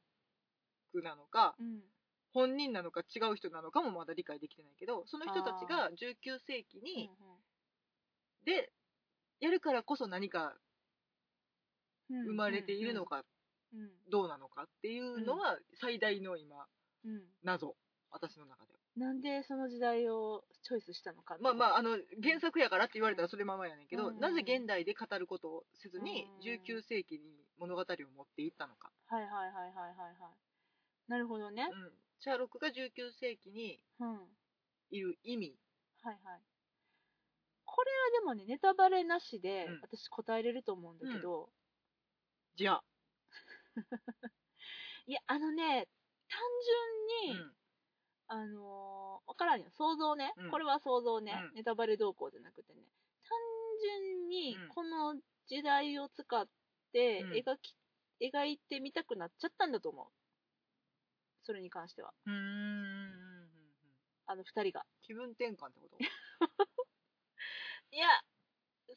[0.93, 1.81] クなのかうん。
[2.35, 7.11] 本人なのか違う人なのかもまだ理解できてないけどその人たちが19世紀に
[8.47, 8.73] で
[9.41, 10.55] やるからこそ何か
[12.11, 13.05] うん生まれているの。
[13.05, 13.23] か
[13.75, 13.91] うん。
[14.11, 16.67] どうなのかっていうのは最大の今
[17.05, 17.23] うん。
[17.43, 17.75] 謎
[18.11, 24.21] 私の中でなんでその時代をチョイスしたのかまあまあああの原作やからって言われたらそれままやねんけど、うん。
[24.21, 26.77] なぜ現代で語ることをせずにうん。
[26.77, 27.21] 19世紀に
[27.59, 31.11] 物語を持っていったのか、はいはいはいはいはいはい。
[31.11, 31.69] なるほどね。
[31.73, 34.19] うん、シャーロックが19世紀にうん。
[34.91, 35.57] いる意味。
[36.03, 36.41] はいはい。
[37.65, 39.81] これはでもねネタバレなしでうん。
[39.81, 41.49] 私答えれると思うんだけど、
[42.57, 42.85] じゃあ、
[45.07, 45.89] いやあのね
[46.29, 46.41] 単
[47.25, 47.62] 純に、うん
[48.29, 49.71] あのー、わからんよ。
[49.71, 50.51] 想像ね、うん。
[50.51, 51.55] これは想像ね、うん。
[51.55, 52.83] ネタバレ動向じゃなくてね。
[53.29, 53.39] 単
[54.01, 54.69] 純にうん。
[54.69, 55.15] この
[55.47, 56.47] 時代を使っ
[56.93, 57.33] てうん。
[57.33, 57.75] 描き、
[58.21, 60.07] 描いてみたくなっちゃったんだと思う。
[61.45, 62.13] それに関しては。
[62.27, 63.49] うーん。
[64.27, 64.85] あの2人が。
[65.03, 65.99] 気分転換ってこと？
[67.93, 68.07] いや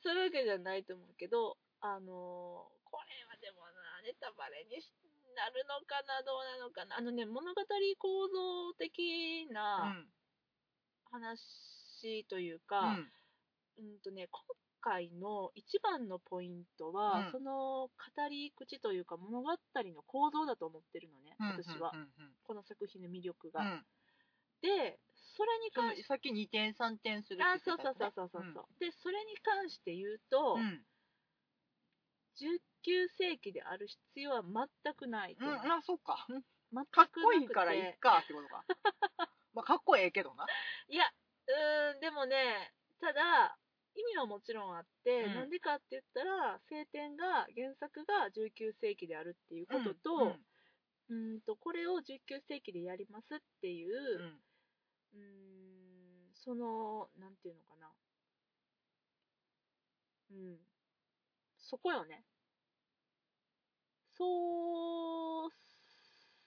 [0.01, 4.89] そういうわけじゃないと思うけどあのーこれはでもなネタバレにし
[5.36, 6.98] なるのかなどうなのかな。
[6.98, 7.62] あのね物語
[8.00, 10.08] 構造的うなん
[11.12, 13.12] 話というか、うん。
[13.78, 14.42] うんとね、今
[14.82, 17.32] 回の一番のポイントは、うん。
[17.32, 22.10] その語り口というか物語の構造だと思ってるのね、うん私は、うんうん
[22.44, 23.62] この作品の魅力が。
[23.62, 23.86] うん。
[24.62, 25.00] で、
[25.36, 28.42] それに関して、さっき2点3点するってあ、そうそう言ってたそうそう。
[28.42, 30.86] やつねそう、で、それに関して言うと、うん
[32.86, 35.46] 19世紀である必要は全くないと。
[35.46, 36.26] うん、あそっか。
[36.30, 38.64] 全くかっこいいからいっかってことか。
[39.54, 40.46] まあかっこええけどな。
[40.88, 41.06] いや、
[41.48, 43.58] うーん、でもね、ただ、
[43.96, 45.34] 意味はもちろんあって、うん。
[45.34, 50.46] なんでかって言ったら、晴天が、原作が19世紀であるっていうことと、うん
[51.08, 54.44] うーんとこれを19世紀でやりますっていう、うん。
[55.14, 57.94] うーんそのなんていうのかな。
[60.32, 60.60] うん。
[61.58, 62.26] そこよね
[64.18, 65.49] そう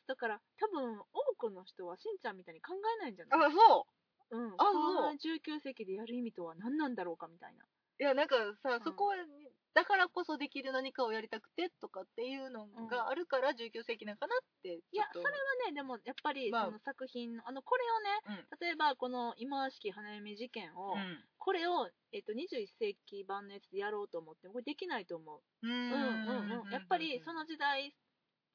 [0.06, 1.04] だから多分多
[1.36, 3.48] くの人はしんちゃんみたいに考えないんじゃない？
[3.48, 3.86] あそ
[4.30, 4.38] う。
[4.38, 5.16] うん、あそう。
[5.16, 7.64] 19世紀でやる意味とは何なんだろうかみたいな。
[8.00, 8.80] いやなんかさ、ん。
[8.84, 15.30] そこにだからこそできる何かをやりたくてとかっていうのがあるから19世紀なんかなっていや、それは
[15.68, 16.64] ね、でもやっぱりまあ。
[16.66, 17.84] その作品の、あの、これ
[18.32, 21.24] をね、例えばこの今式花嫁事件を、うん。
[21.38, 25.40] これを、えっと、21世紀版のやつでやろうと思っても、これできないと思う。
[25.62, 25.70] うん。
[25.70, 26.70] うんうんうん。
[26.72, 27.94] やっぱりその時代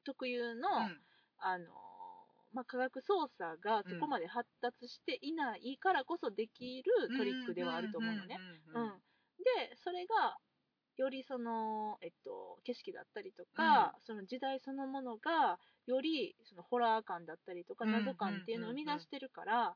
[0.04, 1.02] 特有の、うん。
[1.38, 1.66] あの、
[2.54, 8.38] まあ、科学操作がそこまで発達していないからこそできるトリックではあると思うのね。
[8.74, 8.84] うん。
[8.84, 8.90] うん、
[9.40, 10.38] でそれが
[10.98, 17.92] よりその、えっと、景色だったりとか、その時代そのものがよりそのホラー感だったりとかうん。
[17.92, 19.76] 謎感っていうのを生み出してるから、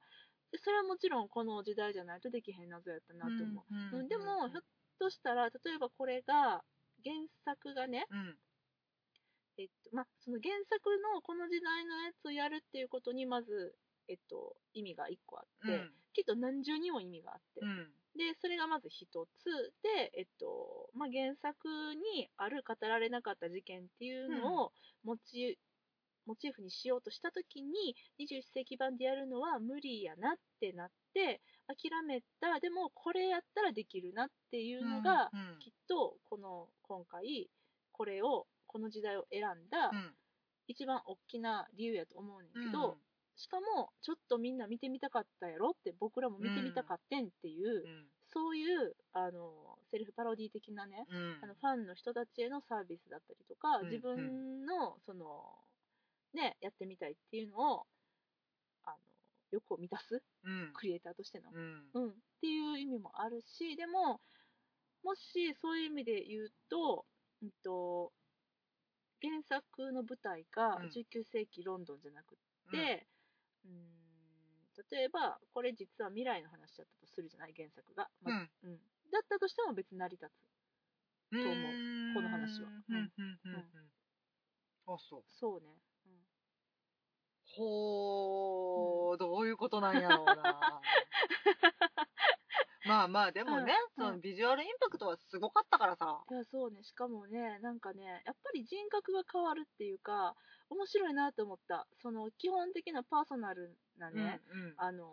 [0.51, 3.63] でそれはもちろんこの時代じゃないとできへん謎やったなと思
[3.93, 4.63] う、うんでもひょっ
[4.97, 6.63] としたら例えばこれが
[7.03, 7.15] 原
[7.45, 8.37] 作がね、うん。
[9.59, 13.73] えっとまあ、その原作のこの時代のやつをやるっていうことにまず、
[14.07, 15.91] えっと、意味が1個あって、うん。
[16.13, 19.07] きっと何重にも意味があって、うんでそれがまず一
[19.37, 19.73] つ。
[19.83, 21.67] で、えっとまあ、原作
[22.15, 24.71] にある語られなかった事件っていうのを
[25.03, 25.57] モチ,、
[26.25, 32.59] モチーフにしようとした時に21世紀版でやるのは無理やなってなって諦めた。
[32.59, 37.49] でもこれやったらできるなっていうのが、うんきっとこの今回
[37.91, 40.15] これをこの時代を選んだうん。
[40.69, 43.06] 一番大きな理由やと思うねんけど、うん
[43.37, 47.83] しかもちょっとみんな見てみたかったやろって僕らも見てみたかってんっていう、
[48.33, 51.37] そういうあのセルフパロディ的なね、うん。
[51.43, 55.43] あのファンの人たちへのサービスだったりとか、うん自分のその
[56.33, 57.85] ねやってみたいっていうのを
[58.85, 58.97] あの
[59.51, 60.71] 欲を満たすうん。
[60.73, 61.83] クリエイターとしての、うん。
[61.93, 64.19] うん、っていう意味もあるしでも
[65.03, 67.05] もしそういう意味で言うと,、
[67.41, 68.11] うん、と
[69.21, 70.87] 原作の舞台がうん。
[70.89, 72.35] 19世紀ロンドンじゃなく
[72.71, 73.07] て、
[73.67, 74.85] うーん。
[74.91, 77.53] 例えばこれ実は未来の話だったとするじゃない？
[77.55, 78.71] 原作が、まあうん。
[78.71, 78.77] うん。
[79.11, 80.31] だったとしても別に成り立つ
[81.31, 81.71] うんと思う。
[82.15, 82.69] この話は。
[82.89, 82.95] うん。
[82.95, 83.11] うん
[83.45, 83.91] うんうん
[84.89, 85.23] あそう。
[85.27, 85.67] そうね、
[86.05, 86.11] うん。
[87.45, 90.81] ほー、どういうことなんやろうな
[92.87, 96.23] まあまあでもね、うんそのビジュアルインパクトはすごかったからさ。
[96.29, 96.83] いやそうね。
[96.83, 100.35] しかもねなんかねやっぱり人格が変わるっていうか
[100.69, 101.87] 面白いなと思った。
[102.01, 105.05] その基本的なパーソナルなね、うんあの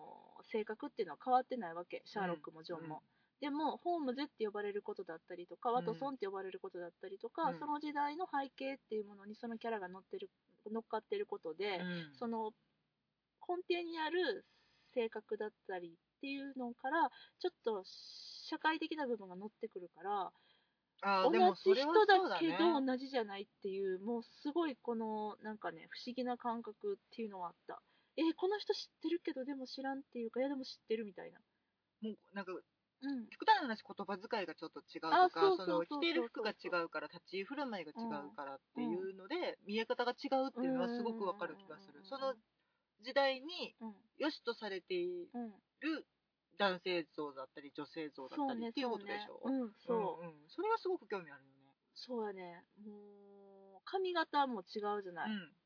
[0.51, 2.03] 性格っていうのは変わってないわけ。
[2.05, 3.03] シャーロックもジョンも、
[3.41, 7.59] でもホームズって呼ばれることだったりとか、ワトソンって呼ばれることだったりとか、うん。
[7.59, 10.31] その時代の背景っていうものにそのキャラが乗ってる
[10.71, 12.11] 乗っかってることで、うん。
[12.15, 12.53] その
[13.49, 14.45] 根底にある
[14.95, 20.33] 性格だったりっていうのからちょっと社会的な部分が乗ってくるから
[21.29, 21.37] 同じ
[21.77, 27.83] 人だけどね同じじゃないっていうもうすごいこのなんかね不思議な感覚っていうのはあった。
[28.17, 31.41] えーこの人知ってるけどでも知らんっていうかいやでも知ってるみたいな。
[32.01, 33.27] もうなんかうん。
[33.29, 42.01] 極端な話言葉遣いがちょっと違うとか着てる服が違うから立ち居振る舞いが違うからっていうので、見え方が違うっていうのはすごくわかる気がする。
[42.01, 42.05] うん。
[42.07, 42.35] その
[43.03, 43.95] 時代にうん。
[44.17, 45.53] 良しとされていうん。
[45.81, 46.07] る
[46.59, 49.41] 男性像だったり女性像だったりっていうことでしょ？
[49.43, 49.73] そうね。
[49.87, 51.73] そう,、んうん、それがすごく興味あるよね。
[51.95, 52.65] そうやね。
[52.85, 55.57] もう髪型も違うじゃない、うん。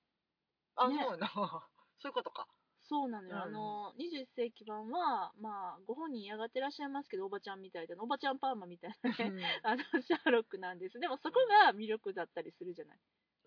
[0.77, 0.99] あ、ね。
[1.03, 1.29] そうやな
[2.01, 2.47] そういうことか。
[2.89, 3.43] そうなのよ、うん。
[3.43, 10.99] あの21世紀版はまあご本人嫌がってらっしゃいますけどおばちゃんみたいでおばちゃんパーマみたいなねあのシャーロックなんです。
[10.99, 12.99] でもそこが魅力だったりするじゃない。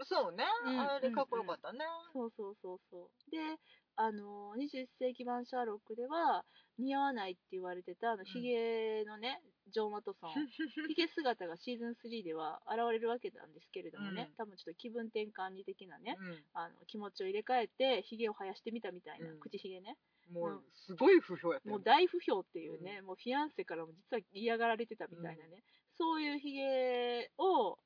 [0.04, 0.80] そうね、うん。
[0.80, 3.32] あれかっこよかったね、そうそうそうそう。
[3.32, 3.60] で
[3.96, 6.44] あの21世紀版シャーロックでは
[6.80, 10.32] 似合わないって言われてたあのヒゲのね、ジョン・ワトソン。
[10.88, 14.36] ヒゲ姿がシーズン3では現れるわけなんですけれどもね、うん。
[14.36, 16.46] 多分ちょっと気分転換に的なね、うん。
[16.54, 19.40] あの気持ちを入れ替えてヒゲを生やしてみたみたいな、うん。
[19.40, 19.98] 口ひげね。
[20.30, 20.64] もううん。
[20.74, 25.64] すごい不評やったよもう大不評っていうね、もうフィアンセからも実は嫌がられてたみたいなね、
[25.98, 27.78] そういうヒゲを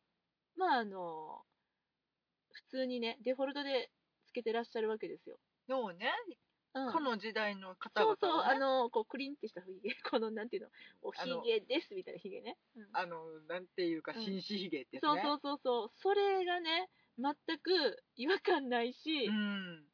[0.55, 1.43] まああの
[2.51, 3.91] 普通にねデフォルトで
[4.27, 5.37] つけてらっしゃるわけですよ、
[5.67, 6.11] そうね、
[6.73, 10.69] うん、この時代の方々そうそう、あのこうクリンってしたヒゲ このなんていうの？
[11.01, 12.89] おヒあのゲですみたいなヒゲね、うん。
[12.93, 14.23] あのなんていうかうん。
[14.23, 15.91] 紳士ひげってやつね、そうそうそうそう。
[15.95, 19.85] それがね全く違和感ないし、うん。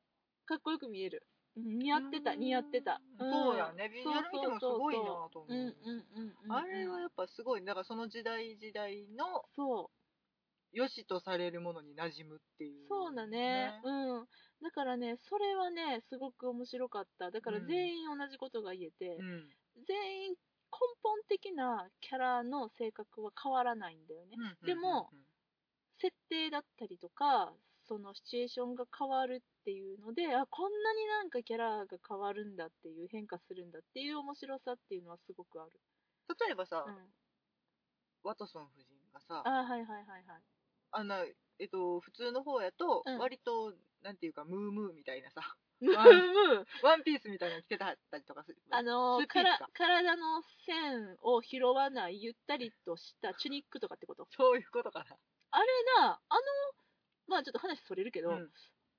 [0.45, 1.23] かっこよく見える。
[1.23, 1.31] うん
[1.79, 2.39] 似合ってたうん。
[2.39, 3.89] 似合ってた、そうやね。
[3.89, 5.03] ビジュアル見てもすごいな
[5.33, 5.53] と思う。
[5.53, 7.65] うんうんうんうんあれはやっぱすごい。
[7.65, 10.00] だからその時代時代のそう
[10.73, 13.81] 良しとされるものに馴染むっていうそうだね。
[13.83, 14.27] うん。
[14.61, 17.31] だからねそれはねすごく面白かった。
[17.31, 17.67] だからうん。
[17.67, 19.49] 全員同じことが言えて、うん。
[19.87, 20.37] 全員根
[21.03, 24.65] 本的なキャラの性格は変わらないんだよね、うん。
[24.65, 25.09] でも
[25.99, 27.53] 設定だったりとか
[27.87, 35.71] そのシチュエーションが変わるっていうのであこんなになんかキャラが変わるんだっていう変化するんだっていう面白さっていうのはすごくある、
[36.39, 36.95] 例えばさ、うん、
[38.23, 40.25] ワトソン夫人がさあはいはいはいはい
[40.91, 41.23] あんな
[41.59, 43.17] えっと普通の方やとうん。
[43.19, 43.73] 割と、
[44.03, 45.41] なんていうかムームーみたいなさ。
[45.81, 46.65] ムーあムー。
[46.83, 48.57] ワンピースみたいなの着てたったりとかする。
[48.69, 49.69] あのーーピースか。
[49.73, 54.27] 体の線を拾わないゆったりとしたチュニックとかってこと？
[54.31, 55.05] そういうことか
[55.51, 56.41] あれなあの
[57.27, 58.51] まあちょっと話それるけど、な、うん、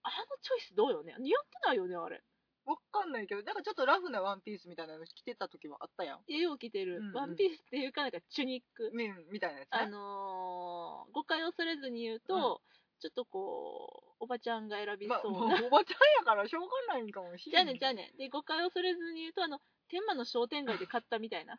[0.03, 1.15] あのチョイスどうよね？
[1.19, 2.23] 似合ってないよねあれ
[2.65, 6.19] わかんないけどなんかちょっとラフなワンピースみたいなの着てた時もあったやん。
[6.29, 7.15] えよう着てる、うんうん。
[7.15, 12.61] ワンピースっていうかなんかチュニック、みみたいなやつねあのー誤解を恐れずに言うと、
[13.01, 19.59] ちょっとこうおばちゃんが選びまあ、そうな、おばちゃんやからしょうがないんかもしじゃあねじゃあねで誤解を恐れずに言うとあの
[19.89, 21.59] 天満の商店街で買ったみたいな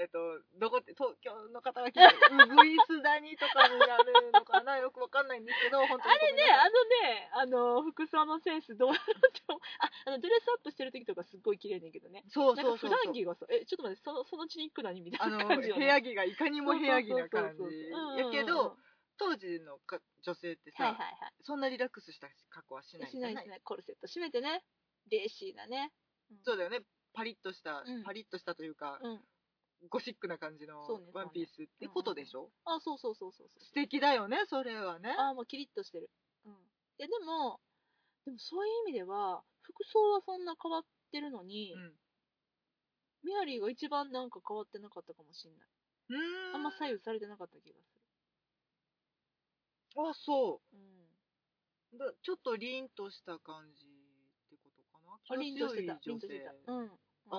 [0.00, 2.08] えっと、どこって、東京の方が聞いてる、
[2.44, 9.60] うぐいす谷とかになるのかな、 よくわかんないんですけど、本当にあれね、あのね、あの、服装のセンスどうやろうって思う？
[9.80, 12.24] あ、あの、ドレスアップしてる時とかすっごい綺麗ねんけどね。
[12.28, 12.90] そうそうそうそう。
[13.04, 15.80] 段着がさ、え、ちょっと待って、その、そのチニック何みたいな感じよ、ね。
[15.80, 17.90] 部屋着がいかにも部屋着な感じ。
[18.18, 18.78] やけど、
[19.18, 21.32] 当時のか女性ってさ、はいはいはい。
[21.42, 23.60] そんなリラックスした格好はしないしないしない。
[23.60, 24.64] コルセット締めてね。
[25.10, 25.92] レーシーなね。
[26.44, 26.80] そうだよね。
[27.12, 29.20] パリッとした、うんパリッとしたというか、うん。
[29.88, 30.80] ゴシックな感じの
[31.12, 33.64] ワンピースってことでしょ、あ、そうそうそうそうそう。
[33.64, 35.14] 素敵だよね、それはね。
[35.18, 36.10] あ、もうキリッとしてる。
[36.46, 36.52] うん。
[36.52, 36.56] い
[36.98, 37.60] や、でも、
[38.24, 41.92] でもそういう意味では、服装はそんな変わってるのに、うん。
[43.24, 45.68] メアリーが一番なんか変わってなかったかもしんない。
[46.10, 47.82] うーんあんま左右されてなかった気がす
[49.96, 50.76] あ、そう。
[50.76, 50.82] る。
[51.92, 51.98] うん。
[51.98, 53.88] だちょっと凛とした感じっ
[54.50, 55.18] てことかな？
[55.28, 55.94] あ、凛としてた。
[55.96, 56.72] 気の強い女性凛としてた。
[56.72, 56.90] うん。
[57.30, 57.36] あ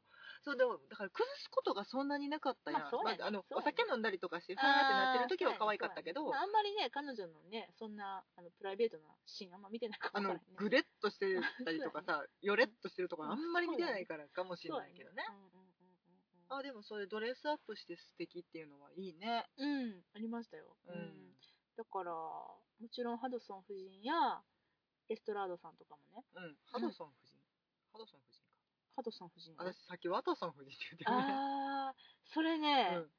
[0.46, 3.26] そうでもだから崩すことがそんなになかったやん、まあそうやね。
[3.26, 3.66] あのそうやね。
[3.66, 6.30] お酒飲んだりとかしてファーってなってる時は可愛かったけど。
[6.30, 10.40] まあ、あんまりね、彼女のね、そんなあのプライベートなシーンあんま見てないからへんね。
[10.54, 11.34] グレッとして
[11.66, 15.24] たりとかさ よれっとしてるとこうんあんまり見てないからかもしれないけどね。
[15.26, 15.66] そうやうんうんうん
[16.46, 16.58] うん。
[16.58, 19.50] あでもそれドレスアップして素敵っていうのはいいね。
[19.56, 19.82] うん。
[19.82, 20.76] うん、ありましたよ。
[20.86, 21.34] うん。
[21.76, 22.60] だから、も
[22.92, 24.40] ちろんハドソン夫人や
[25.08, 26.56] エストラードさんとかもね、うん。
[26.66, 27.34] ハドソン夫人、
[27.90, 28.45] ハドソン夫人
[28.96, 29.52] かハドソン夫人。
[29.58, 33.10] 私さっきワトソン夫人って言ってるねあー、それね、うん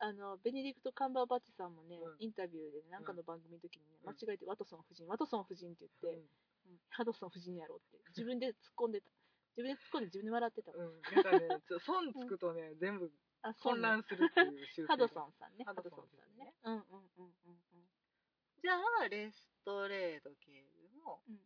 [0.00, 6.28] あの、ベネディクト・カンバーバッチさんもね、うんインタビューで、ね、なんかの番組の時にね、うん間違えてワトソン夫人、ワトソン夫人って言って、うんうん
[6.90, 9.10] ハドソン夫人やろって、自分で突っ込んでた。
[9.56, 10.76] 自分で突っ込んで自分で笑ってたわ。
[10.78, 13.10] うん、なんかね、ちょ損つくとね、全部
[13.42, 15.64] あ、そう混ね乱するっていう習性ハドソンさんね。
[15.66, 16.54] ハドソンハさんね。
[16.62, 16.80] うんうん
[17.18, 17.88] うんうんうん。
[18.62, 21.36] じゃあ、レストレード系でもうん、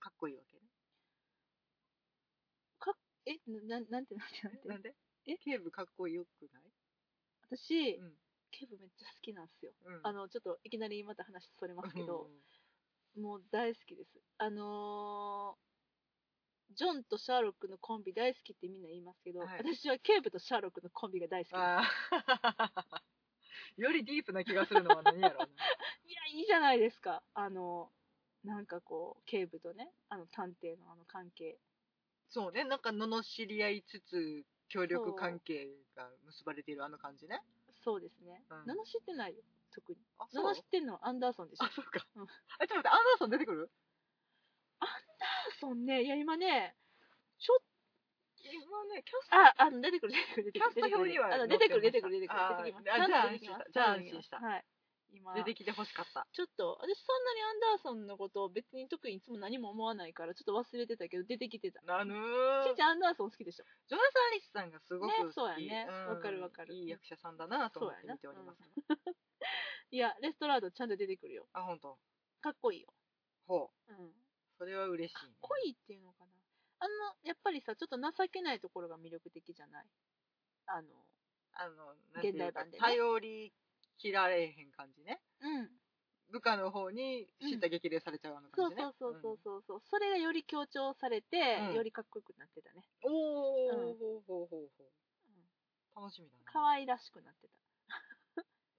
[0.00, 0.67] かっこいいわけね。
[3.30, 4.68] え、ななんてなんてなんて？
[4.68, 4.94] なんで？
[5.26, 5.36] え？
[5.38, 6.62] 警部かっこよくない？
[7.50, 8.12] 私、うん。
[8.50, 9.72] ケブめっちゃ好きなんですよ。
[9.84, 10.00] うん。
[10.02, 12.30] あの、ちょっといきなりまた話それますけど、
[13.16, 14.10] もう大好きです。
[14.38, 15.68] あのー
[16.74, 21.58] ジョンとシャーロックのコンビ大好きってみんな言いますけど、はい私はケーブとシャーロックのコンビが大好きで
[23.78, 23.80] す。
[23.80, 25.46] よりディープな気がするのは何やろうな。
[26.04, 27.22] いや、いいじゃないですか。
[27.32, 27.90] あの、
[28.44, 31.58] なんかこう、警部とね、あの探偵のあの関係。
[32.30, 37.40] そうね、なんか罵り合いつつ、協力関係が結ばれているあの感じね。
[37.84, 38.44] そうですね。
[38.50, 39.98] うん名の知ってないよ、特に。
[40.18, 41.64] あ、名の知ってんのはアンダーソンでしょ。
[41.64, 42.04] あ、そうか。
[42.16, 43.70] うんあ、ちょっと待って、アンダーソン出てくる？
[44.80, 46.76] アンダーソンね、いや、今ね、
[47.38, 47.58] ちょっ
[48.50, 52.40] 今ね、キャスと、あ、あの、出てくる、出てくる、出てキャスト表にはあの出てくる、出てくる、出てくる。
[52.64, 52.84] 出てきます。
[52.84, 54.64] じゃあ安心したじゃあ安心したはい。
[55.12, 56.26] 今、出てきてほしかった。
[56.32, 61.80] ちょっと、私そんなにアンダーソンのことを別に特にいつも何も思わないから、ちょっと忘れてたけど、出てきてた。
[61.86, 65.26] あのーちゃんアンダーソン好きでしょジョナサン・リスさんがすごく好き。
[65.26, 68.60] ねそうやねんわかるわかるいい役者さんだなと思って見ております。
[69.90, 71.48] いや、レストラードちゃんと出てくるよ。
[71.52, 71.98] あ、本当。
[72.40, 72.92] かっこいいよ。
[73.46, 73.92] ほう。
[73.92, 74.12] うん。
[74.58, 75.32] それは嬉しい、ね。
[75.40, 76.32] 濃いっていうのかな。
[76.80, 79.86] あの、やっぱりさ、ちょっと情けないところが魅力的じゃない？
[80.66, 80.88] あの、
[81.54, 83.52] あの、現代版でね頼り
[83.98, 85.20] 切られへん感じね。
[85.40, 85.68] うん。
[86.30, 88.82] 部下の方に叱咤激励されちゃうあのそう感じね。
[88.98, 92.84] そうそうそうそうそう、それがより強調されて、うんよりかっこよくなってたね。
[93.04, 93.12] うん。
[93.12, 94.88] おー、うんほうほうほうほう。
[95.96, 96.52] うん、楽しみだな。
[96.52, 97.48] 可愛らしくなって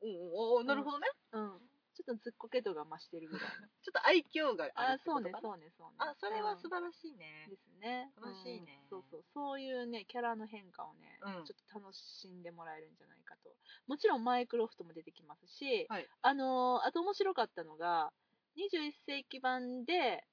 [0.01, 1.07] おーおーなるほどね。
[1.31, 1.37] た。
[1.39, 1.59] うん。
[2.03, 3.67] ちょっとずっこけ度が増してるぐらいの。
[3.83, 5.95] ちょっと愛嬌があるあって、ことそうねそうね、そうね。
[5.99, 7.47] あ、それは素うん晴らしいね。
[7.49, 8.11] ですね。
[8.15, 9.23] 楽しいねうんそうそう。
[9.33, 13.53] そういうね、キャラの変化をね、うんちょっと楽しんでもらえるんじゃないかと。
[13.87, 18.13] もちろんマイクロフトも出てきますし、はいあのーあと面白かったのが、
[18.55, 20.25] 21世紀版で、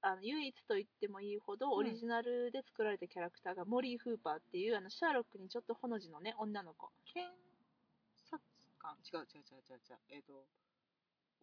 [0.00, 7.34] あの唯一と言ってもいいほどんオリジナルで作られたキャラクターがモリー・フーパーっていうあのシャーロックにちょっとほの字のね女の子検
[8.30, 8.38] 察
[8.78, 8.98] 官？
[9.02, 9.98] 違う違う違う違う違う。
[10.10, 10.46] えっ、と、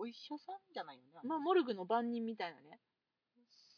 [0.01, 1.19] お医者さんじゃないよね。
[1.23, 2.79] まあモルグの番人みたいなね。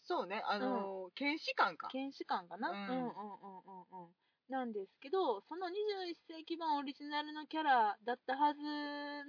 [0.05, 1.89] そうね、あのー検視官か。
[1.89, 4.15] 検視官かな、ううんん、うんうんうんうん。
[4.49, 8.61] なんですけどその21世紀版オリジナルのキャラだったはず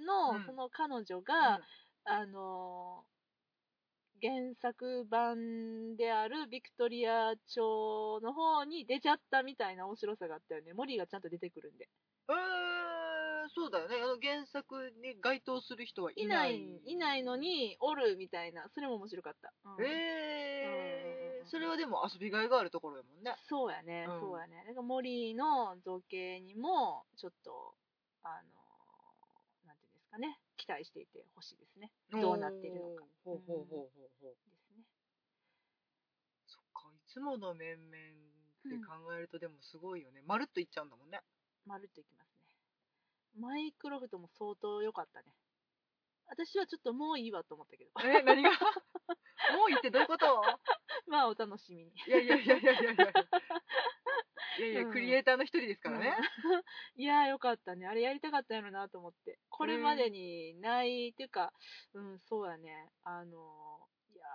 [0.05, 0.45] の、うん。
[0.45, 1.59] その彼女が、
[2.05, 3.15] あのー
[4.21, 10.73] 原作版であるビクトリア朝の方に出ちゃったみたいな面白さがあったよね。
[10.73, 11.89] モリーがちゃんと出てくるんで。
[12.29, 12.35] うー、
[13.55, 13.95] そうだよね。
[14.03, 16.43] あの原作に該当する人はいいな。
[16.43, 23.35] ないいいないのにおるみたいなそれも面白かった、うんえーうんそれはでも遊びがいがあるところやもんね。
[23.47, 24.65] そうやね、うんそうやね。
[24.67, 27.75] だから森の造形にも、ちょっと、
[28.23, 28.49] あの、
[29.67, 31.91] なんていうんですかね、期待していてほしいですね。
[32.09, 33.05] どうなってるのか。
[33.23, 34.33] ほうほうほうほうほう。
[34.33, 34.81] ですね。
[36.47, 40.23] そっか、いつもの面々って考えるとでもすごいよね。
[40.25, 41.21] まるっといっちゃうんだもんね。
[41.67, 42.34] まるっといきますね。
[43.39, 45.25] マイクロフトも相当良かったね。
[46.27, 47.91] 私はちょっともういいわと思ったけど。
[48.03, 48.49] え、何が？
[48.49, 50.41] もういいってどういうこと？
[51.07, 51.91] まあ、お楽しみに。
[52.07, 53.05] いやいやいやいやいやいや。
[54.57, 56.15] いやいや、うんクリエイターの一人ですからね。
[56.45, 56.63] うん。
[57.01, 57.85] いやーよかったね。
[57.85, 59.37] あれやりたかったんやろなと思って。
[59.49, 61.53] これまでにない、っていうか、
[61.93, 62.91] うん、そうやね。
[63.03, 64.25] あのーいや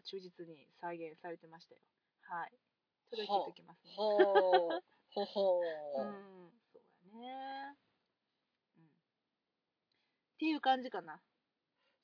[0.00, 1.80] ー忠実に再現されてましたよ。
[2.22, 2.58] はい。
[3.10, 3.94] 届けておきますね。
[3.94, 4.82] ほう。
[5.14, 6.04] ほほうう。
[6.04, 6.80] ん、そ
[7.18, 7.76] うやね。
[10.40, 10.46] うん。
[10.46, 11.20] っていう感じかな。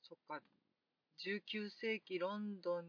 [0.01, 0.41] そっか。
[1.23, 2.85] 19世紀ロンドン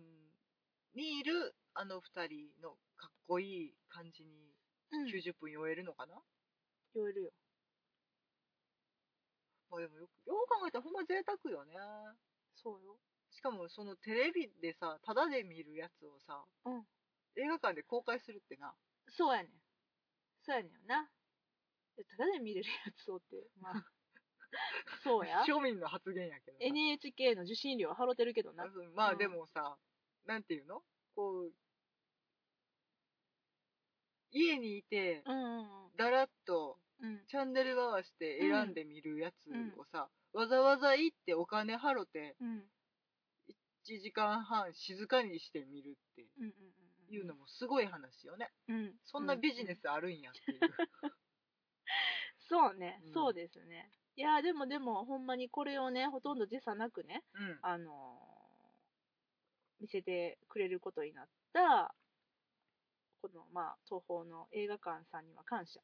[0.95, 4.31] にいるあの二人のかっこいい感じに
[4.93, 5.07] うん。
[5.07, 6.15] 90分酔えるのかな、
[6.95, 7.31] 酔えるよ。
[9.71, 11.75] まあでもよくよく考えたらほんま贅沢よね。
[12.55, 12.99] そうよ。
[13.31, 16.87] しかもそのテレビでさ、タダで見るやつをさ、うん。
[17.37, 18.75] 映画館で公開するってな。
[19.09, 19.53] そうやねん。
[20.43, 21.11] そうやねんよな。
[21.97, 23.73] でただで見れるやつをって、まあ、
[25.03, 25.43] そうや。
[25.43, 26.65] 庶民の発言やけどさ。
[26.65, 28.65] NHK の受信料払ってるけどな。
[28.65, 29.77] うんまあうんでもさ、
[30.25, 30.83] なんていうの？
[31.15, 31.53] こう、
[34.31, 35.23] 家にいて、
[35.97, 36.79] だらっと。
[37.29, 42.71] チャンネル回して選んでみるやつをさ、わざわざ行ってお金払ってうん。
[43.85, 46.27] 1時間半静かにしてみるって。
[47.09, 48.51] いうのもすごい話よね。
[48.69, 48.95] うん。
[49.05, 50.61] そんなビジネスあるんやっていう。
[52.49, 53.91] そうね、うんそうですね。
[54.17, 57.59] いや、でもでも、ほんまにこれをね、ほとんど時差なくね、うん。
[57.63, 58.37] あのー
[59.79, 61.95] 見せてくれることになった、
[63.21, 65.81] この、まあ、東宝の映画館さんには感謝。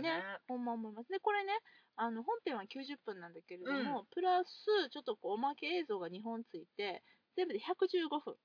[0.00, 1.08] ね、ほんま思います。
[1.12, 1.52] で、これね、
[1.96, 7.02] あの、本編は90分なんだけれども、プラス、ちょっとこう、おまけ映像が2本ついて、
[7.36, 8.36] 全部で115分。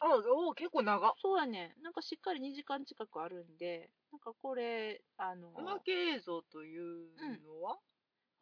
[0.00, 1.14] あ、おお結構長。
[1.20, 7.10] そうやね、なんかしっかり2時間近くあるんで、なんかこれ、あのおまけ映像という
[7.44, 7.78] のは？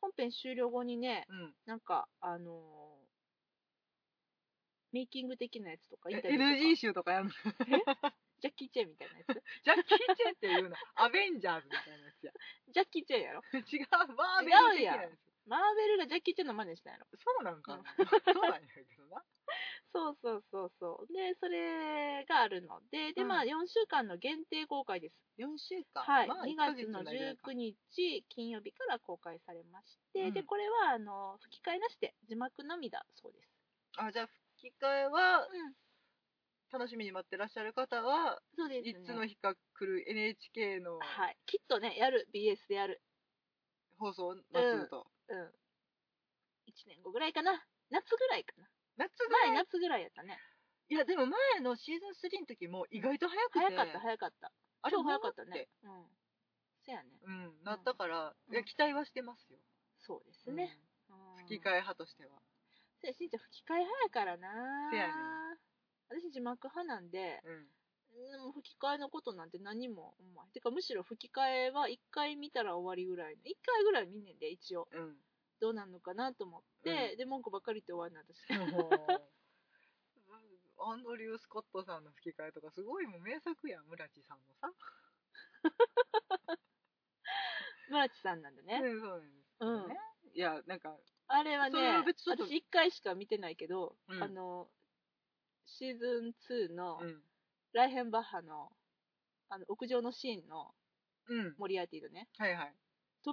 [0.00, 1.54] 本編終了後にね、うん。
[1.66, 2.62] なんか、あの
[4.92, 6.70] メイキング的なやつとかえインタビューとか。
[6.70, 7.30] NG 集とかやんの？
[8.40, 9.42] ジャッキー・チェンみたいなやつ？
[9.64, 10.76] ジャッキー・チェンっていうの。
[10.94, 12.32] アベンジャーズみたいなやつや。
[12.72, 13.42] ジャッキー・チェンやろ？
[13.52, 17.06] 違うマーベル的なや違うマーベルがジャッキー・チェンの真似したんやろ。
[17.10, 19.24] つそうなんかな、そうなんやけどな
[19.92, 21.12] そうそうそうそう。
[21.12, 23.12] でそれがあるので。
[23.12, 23.28] で、うん。
[23.28, 25.14] まあ4週間の限定公開です。
[25.38, 26.02] 4週間？
[26.02, 30.34] はい、まあ、2 1ヶ月の月ないぐらいか19日金曜日から公開されまして、うん。
[30.34, 33.48] でこれはあの吹き替えなしで字幕のみだそうです、
[33.96, 34.26] あじゃあ
[34.58, 35.74] 吹き替えはうん、
[36.70, 38.90] 楽しみに待ってらっしゃる方は、そうですね。
[38.90, 41.36] いつの日か来る NHK のはい。
[41.46, 43.00] きっとねやる BS でやる。
[43.98, 45.38] 放送夏と、うん。
[46.68, 47.64] 1年後ぐらいかな。
[47.90, 48.68] 夏ぐらいかな
[48.98, 50.38] 夏ぐらい前夏ぐらいやったね。
[50.90, 53.58] いやでも前のシーズン3の時も意外と早くて。
[53.60, 54.52] 早かった早かった。
[54.82, 55.68] あれ超早かったね。
[55.84, 56.06] うん。
[56.84, 57.10] せやね。
[57.22, 58.54] うんなったから、うん。
[58.54, 59.58] いや期待はしてますよ、
[60.00, 60.78] そうですね、
[61.10, 61.38] うん。
[61.38, 61.46] うん。
[61.46, 62.40] 吹き替え派としては。
[63.00, 64.90] せやしんちゃん吹き替え派やからな。
[64.90, 65.12] せやね
[66.08, 67.68] 私字幕派なんでうん。
[68.32, 70.52] でも吹き替えのことなんて何も思わへん。
[70.52, 73.42] てかむしろ吹き替えは1回見たら終わりぐらいの。
[73.44, 74.88] 1回ぐらい見んねんで一応。
[74.90, 75.16] うん
[75.60, 77.16] どうなんのかなと思って、うん。
[77.18, 78.24] で文句ばっかり言って終わりなん。
[78.28, 79.28] 私
[80.80, 84.72] アンドリュー・スコットさんの吹き替えとかすごいもう名作やん村地さんのさ、
[87.90, 89.98] 村地さんなんだね、うん、そうなんですけどね、
[90.34, 90.96] いやなんか
[91.26, 94.22] あれはね私1回しか見てないけど、うん。
[94.22, 94.70] あの
[95.66, 97.22] シーズン2のうん。
[97.74, 98.72] ライヘンバッハの
[99.50, 100.74] あの屋上のシーンの
[101.26, 101.54] うん。
[101.58, 102.28] モリアーティのね。
[102.38, 102.74] はいはい
[103.26, 103.30] 「え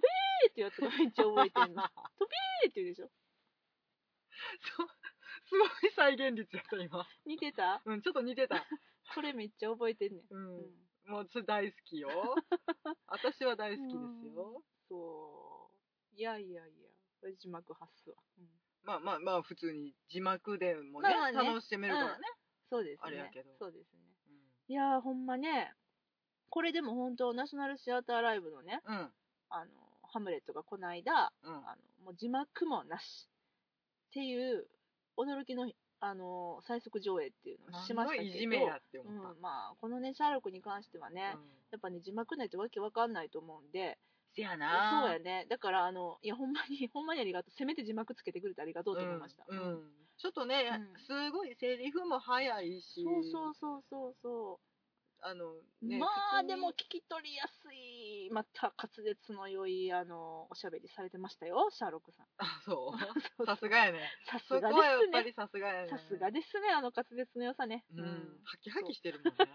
[0.47, 1.83] ー!」ってやつがめっちゃ覚えてんの
[2.63, 3.09] 「えー!」って言うでしょ
[4.77, 4.88] そう
[5.47, 7.07] すごい再現率やった今。
[7.25, 7.81] 似てた？
[7.86, 8.65] うんちょっと似てた。
[9.13, 11.11] これめっちゃ覚えてんねん、うん、うん。
[11.11, 12.09] もうそれ大好きよ。
[13.07, 14.63] 私は大好きですよ。
[14.89, 15.71] そ
[16.13, 16.15] う。
[16.15, 16.89] いやいやいや。
[17.19, 18.49] これ字幕発すわ、うん。
[18.83, 21.49] まあまあまあ普通に字幕でもね,、まあまあね。
[21.49, 22.19] 楽しめるから。
[22.19, 22.27] ね、
[22.69, 23.07] そうですね。
[23.07, 23.55] あれやけど。
[23.57, 23.99] そうですね。
[24.27, 25.75] うんいやーほんまね。
[26.49, 29.13] これでも本当ナショナルシアターライブのねうん。
[29.49, 29.84] あの
[30.16, 31.53] ハムレットがこの間うん。
[31.53, 33.28] あのもう字幕もなし
[34.09, 34.66] っていう
[35.18, 41.41] 驚きのあの最速上映っていうのをしましたけどいじめやって思った、うん、まあこのねシャーロックに関してはね、うん。
[41.72, 43.97] やっぱね字幕ないとわけわかんないと思うんで。
[44.36, 45.47] せやそうなやね。
[45.49, 47.51] だからあのいやほんまに ほんまにありがとう。
[47.51, 49.59] せめて字幕つけてくれてありがとうと思いました、うん。
[49.59, 49.91] うん。
[50.18, 50.99] ちょっとね、うん。
[50.99, 53.03] すごいセリフも早いし。
[53.03, 54.59] そうそうそうそうそ
[55.22, 56.07] あのう、ねま
[56.38, 57.95] あでも聞き取りやすい
[58.32, 62.26] また滑舌の良いあのおしゃべりされてましたよシャーロックさん。
[62.38, 62.93] あ そ
[63.39, 63.45] う。
[63.45, 63.99] さすがやね。
[64.26, 64.82] さすそこがですね。
[64.82, 65.89] はやっぱりさすがやね。
[65.89, 67.86] さすがですねあの滑舌の良さね。
[67.95, 69.51] うん、ハキハキしてるもんね。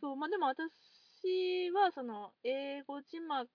[0.00, 0.16] そう。
[0.16, 3.50] まあでも私はその英語字幕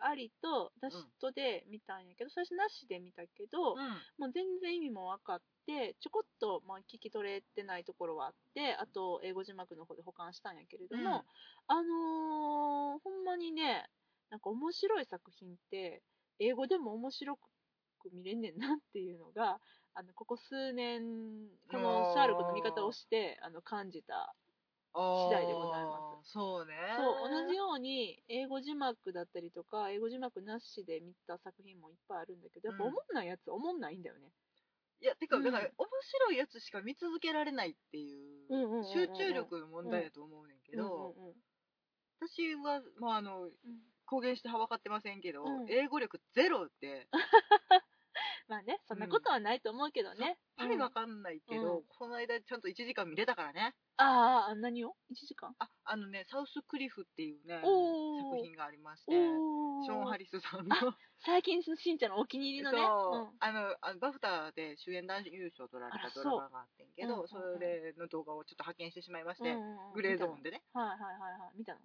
[0.00, 3.78] ありとなしとで見たんやけど、最初なしで見たけど、うん。
[4.18, 11.22] もう全然意味も分かってちょこっとまあ聞き取れてないところはあってあと英語字幕の方で保管したんやけれども、うん。
[11.66, 13.88] あのーほんまにね
[14.30, 16.02] なんか面白い作品って
[16.38, 19.60] 英語でも面白く見れんねんなっていうのが
[19.94, 21.02] あのここ数年
[21.70, 24.34] このシャーロックの見方をしてあの感じた
[24.94, 26.32] 次第でございます。
[26.32, 26.74] そうね。
[26.96, 34.30] そう同じように英語字幕だったりとか英語字幕なしで見た作品もいっぱいあるんだけどやっぱうん思んないやつは思んないんだよね、
[35.00, 35.44] いやてかうん。
[35.44, 41.14] だから面白いやつしか見続けられないっていう集中力の問題だと思うねんけど、
[42.20, 43.50] 私はまああのうん。
[44.06, 45.70] 公言しては分かってませんけど、うん。
[45.70, 47.08] 英語力ゼロって
[48.48, 51.82] まあねそんなことはないと思うけどね、さっぱりうん分かんないけど、うん。
[51.98, 53.74] この間ちゃんと1時間見れたからね。
[53.96, 55.54] ああ何を？1時間？
[55.58, 58.36] ああのねサウスクリフっていうねおー。
[58.36, 60.76] 作品がありましておショーン・ハリスさんの。
[60.76, 62.78] あ最近のしんちゃんのお気に入りのね。
[62.78, 67.60] そう、あのあのバフターで主演男優賞を取られたドラマがあってんけどそううんうんうん。
[67.60, 69.92] れの動画をちょっと派遣してしまいましうんて、うんうんうん。
[69.94, 70.62] グレーゾーンでね。
[70.74, 71.56] はいはいはいはい。
[71.56, 71.80] 見たの？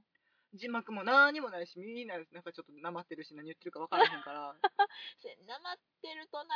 [0.54, 4.56] 字幕も何もないしみんななんかちょっとなまってるし何言ってるか分からへんから。
[5.22, 6.56] せなまってるとな。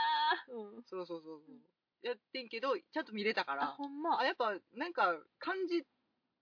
[0.49, 0.83] うん。
[0.83, 1.59] そうそうそうそう。
[2.01, 4.19] やってんけどちゃんと見れたかあらほんま。
[4.19, 5.85] あやっぱなんか感じ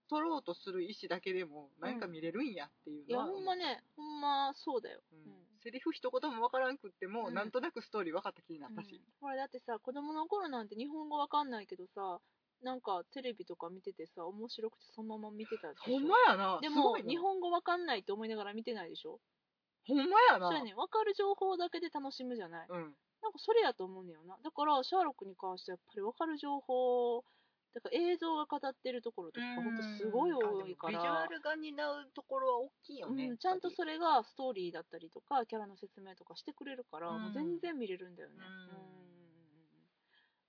[0.10, 3.84] 取ろうとする意思だけでもなんか見れるんやっていういやのは、ほんまね。
[3.96, 5.20] ほんまそうだよ、うん。
[5.20, 5.46] うん。
[5.64, 7.34] セリフ一言も分からんくっても、うん。
[7.34, 9.02] なんとなくストーリー分かった気になったし、うん。
[9.22, 12.20] ほらだってさ子供の頃なんて日本語わかんないけどさ
[12.64, 15.94] なんかテレビとか見ててさ面白くてそのまま見てたでしょ？
[15.94, 16.60] ほんまやな。
[16.62, 19.20] ですも日本語わかんないって思いながら見てないでしょ？
[19.88, 20.48] ほんまやな。
[20.48, 22.78] そうやねわかる情報だけで楽しむじゃない、うん。
[22.78, 24.38] なんかそれやと思うねよな。
[24.44, 27.24] だからシャーロックに関してはやっぱりわかる情報
[27.74, 31.00] だから映像が語ってるところとかほんとすごい多いから。
[31.00, 37.22] ビジュアルが担うところは大きいよね、うん、ちゃんとそれがストーリーだったりとかキャラの説明とかしてくれるから、うん。
[37.24, 38.44] もう全然見れるんだよね、うん。
[38.44, 39.01] うん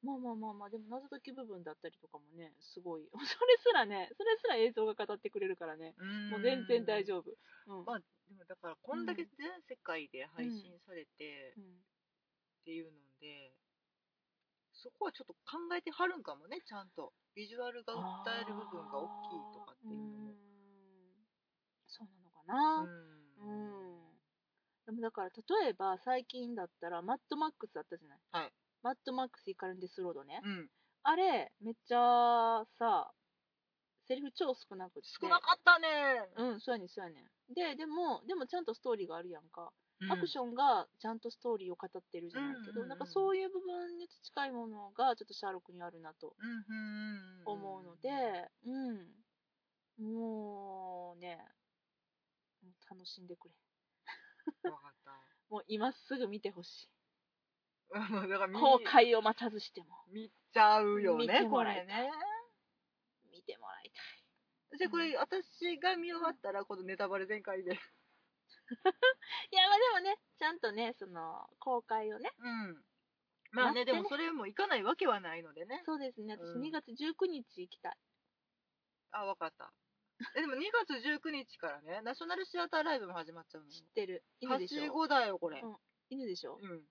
[0.02, 3.08] まあまあまあまあ、でも謎解き部分だったりとかもね、すごい。
[3.14, 5.94] それすらね、それすら映像が語ってくれるからね、
[6.30, 7.06] もう全然大夫。
[7.06, 7.30] 丈夫。
[7.78, 7.84] うん。
[7.84, 11.84] まあ、でもだから、こんだけ全世界で配信されてうん
[12.62, 13.54] っていうので、
[14.72, 17.12] そこはちょっと考えてはるんかもね、ちゃんと。
[17.34, 20.28] ビジュアルが訴える部分が大きいとかっていうのも。
[20.28, 21.26] あーん
[21.86, 22.82] そうなのかな。
[22.82, 24.18] うんうん。
[24.86, 28.18] でもだから、例えば最近だったら、マッドマックスあったじゃない。
[28.32, 28.52] はい。
[28.82, 30.40] マッドマックス怒りのデス・ロードね。
[30.44, 30.68] うん。
[31.04, 33.12] あれ、めっちゃさ、
[34.06, 35.08] セリフ超少なくって。
[35.20, 35.88] 少なかったね。
[36.36, 37.54] うん、そうやねんそうやねん。
[37.54, 39.72] で、でも、でもちゃんとストーリーがあるやんか。
[40.10, 40.54] アクション。
[40.54, 48.10] がちゃんとストーリーを語ってるじゃないけど、うんうんうんなんかそういう部分に近いものがちょっとシャーロックにあるなとうんうんうん思うので、
[48.66, 50.04] うん。
[50.04, 51.38] もうね、
[52.90, 54.70] 楽しんでくれ。
[54.70, 55.12] わかった。
[55.50, 56.88] もう今すぐ見てほしい。
[58.58, 62.10] 公開を待たずしても見ちゃうよ見ね、こてもらいたいれね。
[63.30, 64.00] 見てもらいた
[64.76, 64.78] い。
[64.78, 67.72] じゃあこれ、私が見終わったら、このネタバレ全開で。
[67.72, 67.78] いや、
[69.68, 72.84] まあでもね、ちゃんとね、その、公開をね、うん。
[73.50, 75.82] まあね、ねでもそれも行かないわけはないのでね。
[75.84, 77.96] そうですね、私うん2月19日行きたい。
[79.10, 79.72] あ、わかった。
[80.36, 83.66] え、でも2月19日からね、ナショナルシアターライブも始まっちゃうの？
[83.66, 83.72] よ。
[83.72, 84.24] 知ってる。
[84.40, 84.82] 犬はでしょ？
[84.82, 85.60] しごだよ、これ。
[85.60, 85.76] うん
[86.08, 86.58] 犬でしょ？
[86.60, 86.86] うん。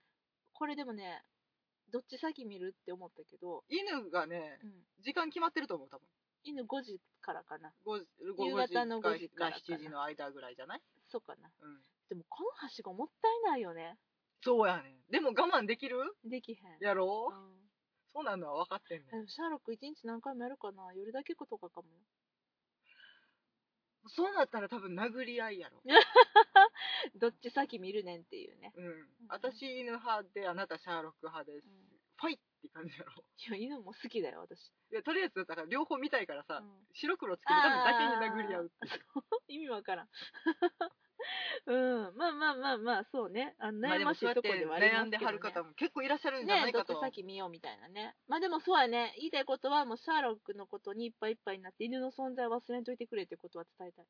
[0.62, 1.24] これでもね、
[1.90, 6.06] どっち先見るって思ったけど、犬がねう、ん、時間決まってると思う、多分。
[6.44, 7.72] 犬5時からかな。
[7.84, 7.98] 5
[8.46, 10.80] 夕方の5時からかな7時の間ぐらいじゃない？
[11.10, 11.50] そうかな。
[11.62, 11.82] うん。
[12.08, 13.98] でもこのはしごもったいないよね。
[14.44, 15.10] そうやねん。
[15.10, 15.98] でも我慢できる？
[16.24, 16.78] できへん。
[16.78, 17.58] やろう、うん
[18.14, 19.10] そうなのは分かってんねん。
[19.10, 21.98] でもシャーロック1日何回もやるかな夜だけとかかもよ。
[24.08, 25.80] そうなったら多分殴り合いやろ。
[27.16, 28.72] どっち先見るねんっていうね。
[28.76, 29.08] うん。
[29.28, 31.66] 私犬派で、あなたシャーロック派です。
[31.66, 31.92] うん
[32.22, 33.12] ファイって感じやろ。
[33.18, 34.70] いや、犬も好きだよ、私。
[34.92, 39.02] いや、とりあえずだから両方見たいからさ、うん白黒つけるためだけに殴り合うっていう。
[39.48, 40.08] 意味わからん。
[41.66, 43.54] うん、まあまあまあまあ、そうね。
[43.58, 44.98] あ悩ましいとこではありますけど、ね。
[44.98, 46.94] 悩んではる方も結構いらっしゃるんじゃなねいかと。
[46.94, 48.16] どっち先見ようみたいなね。
[48.26, 49.14] まあでもそうやね。
[49.16, 54.06] 言いたいことは、もうシャーロックのことにいっぱいいっぱいになって、犬の存在を忘れんといてくれってことは伝えたい。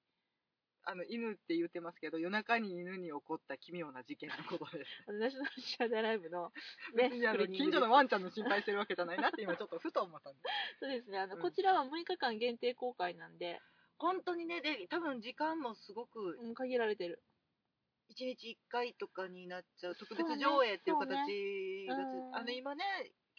[0.85, 4.91] あの、犬って言ってますけど、夜中に犬に起こった奇妙な事件のことです。
[5.09, 6.51] あのナショナルシアターライブの、
[6.95, 10.41] ね、別にあの近所のワンちゃんの心配してるわけじゃないなって今ちょっとふと思ったんで。
[10.81, 11.19] そうですね。
[11.19, 13.61] あの、うんこちらは6日間限定公開なんで、
[13.99, 17.23] 本当にね、で、多分時間もすごく、うん、限られてる。
[18.11, 22.85] 1日1回とかになっちゃう、特別上映っていう形がつ、うんあの、今ね、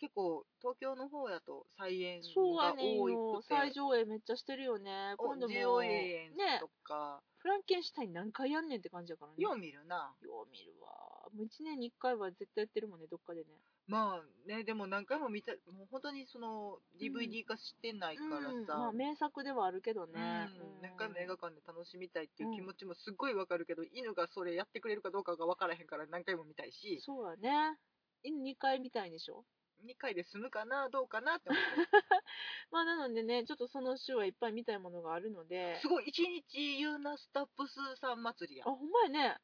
[0.03, 3.39] 結構東京の方やと再演そうやがねんよ多。
[3.39, 5.15] くて、再上映めっちゃしてるよね。
[5.17, 5.55] お今度も。
[5.55, 9.35] 上映ねとか、フランケンシュタイン何回やんねんって感じやからね。
[9.39, 10.13] よう見るな。
[10.19, 10.89] よう見るわ。
[11.33, 13.47] もう1年に1回は絶対やってるもんね、どっかでね。
[13.87, 20.49] まあね、でも何回も見た、もう本当にその DVD 化してないからうんさ、まあ名作ではあるけどうんね。
[20.81, 21.55] 何回も映画館。
[21.55, 27.77] 館で楽しみたいっていう気持ちもすっごいわかるけど、犬がそれやってくれるかどうかが分からへんから何回も見たいし、そうやね。
[28.23, 29.43] 犬2回見たいんでしょ
[29.85, 31.67] 2回で済むかな、どうかなって思って。
[32.71, 35.79] まあなのでね、ちょっとその週はいっぱい見たいものがあるので。
[35.81, 38.71] すごい、1日ユーナ・スタッブスさん祭りやあ、。
[38.71, 39.37] ほんまやね。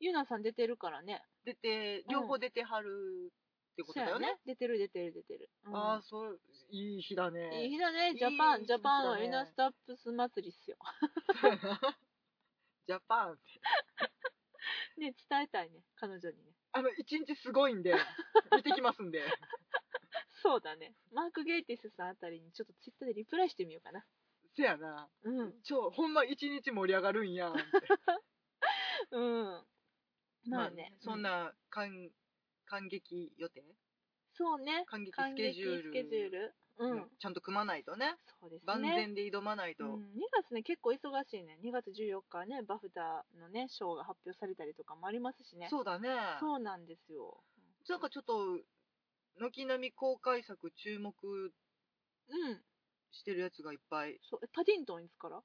[0.00, 1.22] ユーナさん出てるからね。
[1.44, 3.30] 出て、両方出てはる
[3.72, 4.40] ってことそうやだよね。
[4.46, 5.50] 出てる出てる出てる。
[5.64, 6.40] うんああ、そう、
[6.70, 7.64] いい日だね。
[7.64, 10.78] いい日だね、いいジャパン、日ジャパンはだねユナ・スタッブス祭りっすよ。
[12.86, 13.42] ジャパンって。
[14.96, 16.49] ね、伝えたいね、彼女にね。
[16.72, 17.94] あの、1日すごいんで、
[18.56, 19.24] 見てきますんで。
[20.42, 20.94] そうだね。
[21.12, 24.04] マーク・ゲイティスさんあたりにちょっとツイッターでリプライしてみようかな。
[24.56, 25.08] せやな。
[25.22, 25.62] うん。
[25.62, 27.62] ちょ、ほんま1日盛り上がるんやんって。
[29.10, 29.66] うん。
[30.46, 30.96] まあね。
[31.00, 32.10] そんな感
[32.64, 33.64] 感激予定、
[34.32, 34.84] そうね。
[34.86, 36.54] 感激感スケジュール激スケジュール。
[36.80, 37.10] うん。
[37.18, 38.66] ちゃんと組まないとねそうですね。
[38.66, 39.98] 万全で挑まないと、うん、2
[40.32, 40.96] 月ね、結構忙
[41.28, 41.58] しいね。
[41.62, 45.68] 2月14日はね、バフタのね、賞が発表されたりとかもありますしね。
[45.68, 46.08] そうだね
[46.40, 47.42] そうなんですよ。
[47.88, 48.58] なんかちょっと
[49.38, 51.14] 軒並み公開作注目
[52.28, 52.62] うん。
[53.12, 55.42] してるやつがいっぱいそうえパディントンいつから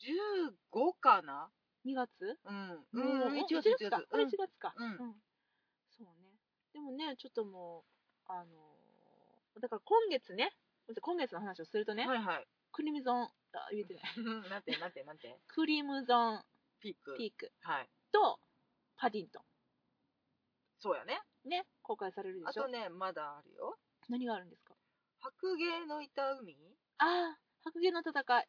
[0.00, 1.48] ？15かな
[1.86, 2.10] ?2 月？
[2.44, 3.98] うんもうん1 1月月1か。
[3.98, 4.74] 月これ1月か。
[4.76, 4.96] うん
[5.96, 6.36] そうね。
[6.74, 7.84] でもね、ちょっとも
[8.28, 10.52] う、あのーだから今月ね、
[11.00, 12.46] 今月の話をするとね、はいはい。
[12.72, 13.30] クリムゾン、あ、
[13.70, 14.02] 言えてない。
[14.50, 15.40] なんてなんてなんて。
[15.48, 16.44] クリムゾン
[16.80, 17.16] ピーク。
[17.16, 17.52] ピーク。
[17.60, 17.90] はい。
[18.12, 18.38] と
[18.96, 19.44] パディント
[20.78, 21.20] そうやね。
[21.44, 21.48] ン。
[21.48, 22.62] ね、公開されるでしょ。
[22.62, 22.68] あと。
[22.68, 23.78] ねまだあるよ。
[24.08, 24.76] 何があるんですか？
[25.20, 26.56] 白芸のいた海？
[26.98, 28.48] ああ、白芸の戦い。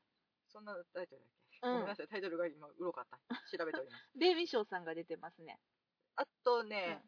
[0.50, 1.74] そんなタイトルだっけ、うん。
[1.74, 3.36] ごめんなさいタイトルが今うろかった。
[3.58, 4.10] 調べております。
[4.16, 5.60] デイビー賞さんが出てますね。
[6.16, 7.04] あとね、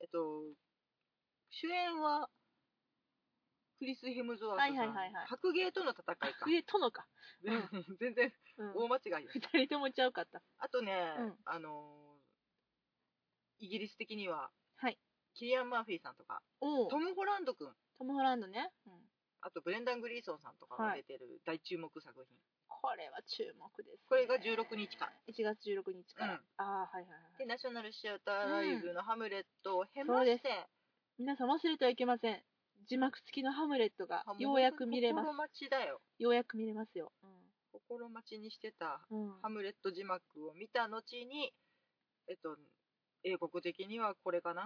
[0.00, 0.54] えっと
[1.50, 2.28] 主演は
[3.84, 7.06] クリス・ヘムズワーはいトさん、はいはいはい白芸との戦いか上とのか。
[8.00, 8.72] 全然うん。
[8.88, 10.40] 大間違いよ二人ともちゃうかった。
[10.56, 14.98] あとね、うんあのーイギリス的にははい。
[15.34, 16.88] キリアン・マーフィーさんとかおお。
[16.88, 18.72] トム・ホランド君トム・ホランドね。
[18.86, 19.08] うん。
[19.42, 24.06] あとブレンダン・グリーソンさんとかが出てる大注目作品、これは注目です、ね。
[24.08, 25.12] これが16日から。
[25.28, 26.34] 1月16日から。
[26.34, 27.38] うんああ、はいはいはい。
[27.38, 30.68] でナショナルシアターライブのハムレットを経まして、
[31.18, 32.42] 皆さん忘れてはいけません。
[32.86, 35.34] 字幕付きのハムレットがようやく見れます心。
[35.34, 37.12] 待ちだよようやく見れますよ。
[37.72, 39.22] 心待ちにしてたうん。
[39.26, 41.52] うんハムレット字幕を見た後に
[42.28, 42.56] えっと
[43.24, 44.62] 英国的にはこれかな？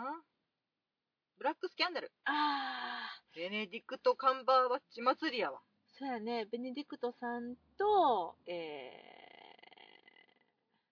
[1.38, 5.60] ブラックスキャンダルああ、ベネディクト・カンバーバッチ祭りやわ
[5.96, 6.46] そうやね。
[6.50, 8.90] ベネディクトさんと、え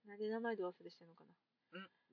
[0.06, 1.30] ー、なんで名前で忘れしてんのかな。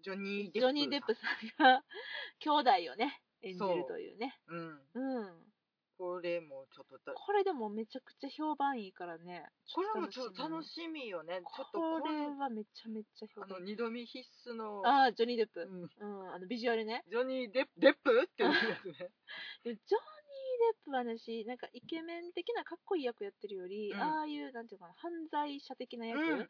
[0.01, 1.83] ジョニー・デップジョニー・デップさんが
[2.39, 4.39] 兄弟をね、演じるというね。
[4.47, 5.53] うんうん。
[5.97, 9.45] これもちょっとだこれでもめちゃくちゃ評判いいからね。
[9.73, 13.71] これもちょっと楽しみよねちょっとここれれはめちゃめちゃ評あの判いい。
[13.71, 15.61] 二度見必須のああ、ジョニー・デップ。
[15.61, 17.03] うんうん、あのビジュアルね。
[17.09, 17.79] ジョニー・デップ？
[17.79, 18.21] デップ？
[18.23, 19.11] っていうやつね
[19.63, 26.47] でジョニー・デップはねし、なんかイケメン的なかっこいい役やってるより、うんああいう、なんていうのかな、犯罪者的な役、うんうん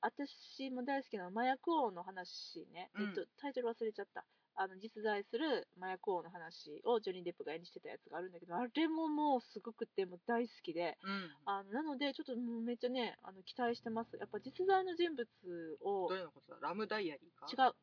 [0.00, 4.24] 私も大好きな麻薬王の話ね、うんえっと、タイトル忘れちゃった。
[4.60, 11.30] あの実在する麻薬王の話をジョニー・デップが演じてたやつがあるんだけど、あれももうすごくてもう大好きで、うん。
[11.46, 14.16] あのなので、ちょっともうめっちゃね、あの期待してます。
[14.18, 15.24] やっぱ実在の人物
[15.80, 17.46] をどれのことだラムダイアリーか？
[17.46, 17.74] 違う、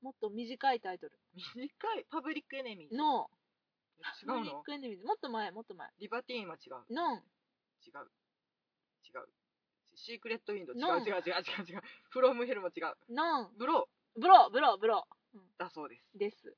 [0.00, 1.12] もっと短いタイトル。
[1.54, 1.68] 短
[2.00, 2.88] いパブリックエネミー？
[2.88, 3.28] ズの、
[4.22, 4.98] 違うパブリッのクエネミー。
[4.98, 6.94] ズもっと前、もっと前、リバティーンは違う。
[6.94, 7.22] ノン、
[7.84, 8.08] 違う。
[9.04, 9.28] 違う。
[9.94, 10.72] シークレットウィンドウ。
[10.72, 11.82] 違う違う違う違う違う。
[12.08, 12.96] フロムヘルも違う。
[13.12, 13.88] ノン、ブロ
[14.18, 15.15] ブロー、ブロー、ブロー
[15.58, 16.56] だそうですーです。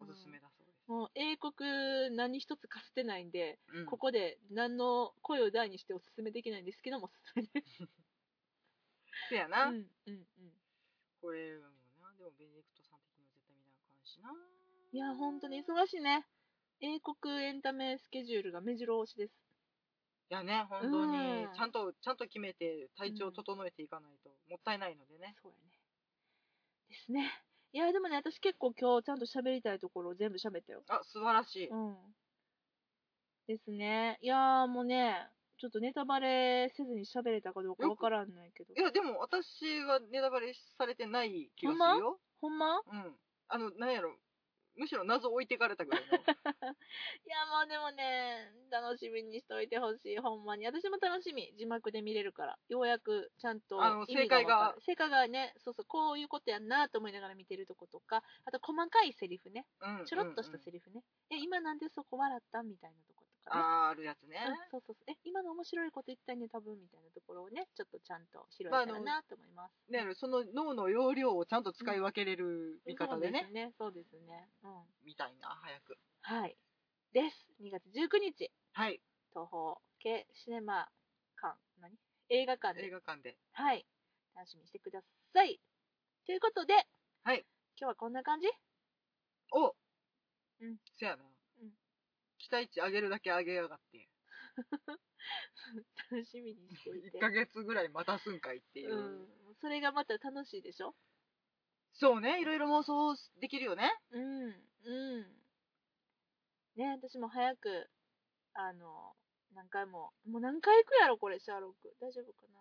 [0.00, 7.78] おすすめだそうです、もう英国何一つかすってないんで、うんここで何の声を大にしておすすめできないんですけども、おすすめです。
[9.28, 9.74] せやな、うん
[10.06, 10.52] うんうん。
[11.20, 11.70] これも
[12.00, 14.32] なでもベネディクトさん的には絶対見なあかんしな
[14.92, 16.26] いや、本当に忙しいね。
[16.80, 19.34] 英国エンタメスケジュールが目白押しです。
[20.30, 25.78] いやね本当にうんちゃんとちゃんと決めて体調を整えていかないともったいないのでね、そうやね。
[26.88, 27.30] ですね。
[27.72, 30.82] いや、でもね、私結構今日ちゃんと喋りたいところを全部喋ったよ。
[30.88, 31.96] あ素晴らしい、うん。
[33.48, 34.18] ですね。
[34.20, 35.28] いやーもうね、
[35.58, 38.80] ちょっとネタバレせずに喋れたかどうかわからんないけどい。
[38.80, 42.80] やでも私はネタバレされてない気がするよほんま？
[42.80, 43.16] うん
[43.48, 44.16] あのなんやろ
[44.76, 50.66] むしろ謎置いてかれたぐらいの いやもうでもね、楽しみにしといてほしい、ほんまに。
[50.66, 52.58] 私も楽しみ、字幕で見れるから。
[52.68, 61.02] ようやくちゃんとあの正解が正解がね、そうそう、こういうことやんなと思いながら見てるとことか、あと細かいセリフね、うんちょろっとしたセリフね。
[61.30, 63.21] え、今なんでそこ笑ったみたいなとこ。
[63.46, 65.10] あーあるやつね、うん、そうそうそう。
[65.10, 69.74] え、今の面白いこと言ったね、多分みたいなところをね、ちょっとちゃんと拾えたらなと思います。
[69.90, 73.72] ね、その脳の容量をちゃんと使い分けれる見方でね、そうですね。
[73.78, 74.48] そうですね。
[74.62, 74.84] うん。
[75.04, 76.56] みたいな早くはい。
[77.12, 77.46] です。
[77.60, 79.00] 2月19日、はい
[79.30, 80.88] 東宝系シネマ
[81.40, 81.96] 館、何？
[82.28, 83.84] 映画館で映画館ではい。
[84.34, 85.00] 楽しみにしてくだ
[85.34, 85.60] さい。
[86.26, 86.74] ということで、
[87.24, 87.44] はい
[87.78, 88.46] 今日はこんな感じ？
[89.52, 89.74] お
[90.60, 91.31] うんせやな、うん
[92.42, 94.08] 期待値上げるだけ上げやがって
[96.10, 97.20] 楽しみにしていて1。
[97.20, 99.54] ヶ月ぐらい待たすんかいっていう、うん。
[99.60, 100.94] それがまた楽しいでしょ？
[101.94, 104.44] そうねいろいろ妄想できるよねうん。
[104.84, 105.42] うん。
[106.76, 107.90] ね、私も早く、
[108.54, 109.14] あの、
[109.52, 111.94] 何回も、もう何回行くやろ、これ、シャーロック。
[112.00, 112.60] 大丈夫かな？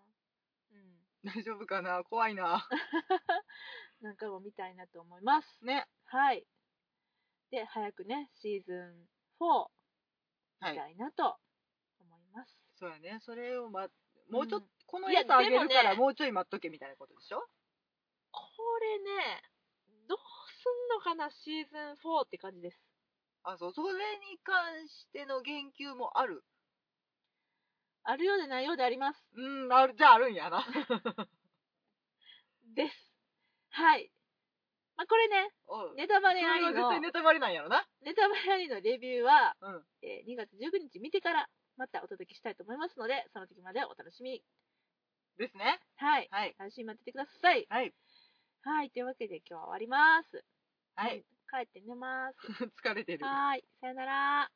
[0.73, 0.99] うん。
[1.23, 2.03] 大丈夫かな？
[2.03, 2.67] 怖いな
[4.01, 5.65] 何回も見たいなと思います。
[5.65, 6.45] ねはい。
[7.51, 9.09] で、早くね、シーズン
[9.41, 9.45] 4
[10.61, 11.35] はい見たいなと
[11.99, 12.55] 思います。
[12.77, 13.87] そうやねそれを、ま、
[14.29, 17.39] もうちょっと、うんこのやつあげるかいやでもねらもうちょい待っとけみたいなことでしょ？
[18.31, 18.41] こ
[18.81, 19.41] れね、
[20.09, 22.77] どうすんのかな、シーズン4って感じです。
[23.43, 26.43] あそうそれに関しての言及もある？
[28.03, 29.23] あるようでないようであります。
[29.33, 30.65] うんあるじゃああるんやな
[32.75, 33.13] です。
[33.69, 34.11] はい。
[35.01, 35.49] まあ、これね、
[35.97, 44.43] ネタバレありのは絶対、ネタバレなんやろなネタバレありのレビューは、うんえー2月19日見てからまたお届けしたいと思いますので、その時までお楽しみに。
[45.39, 46.27] ですねはい。
[46.29, 47.65] はい楽しみに待っててください。
[47.67, 47.91] はい
[48.61, 48.91] はい。
[48.91, 50.45] というわけで今日は終わります。
[50.93, 51.25] はい。
[51.49, 52.37] 帰って寝ます。
[52.85, 53.65] 疲れてるはーい。
[53.81, 54.51] さよなら。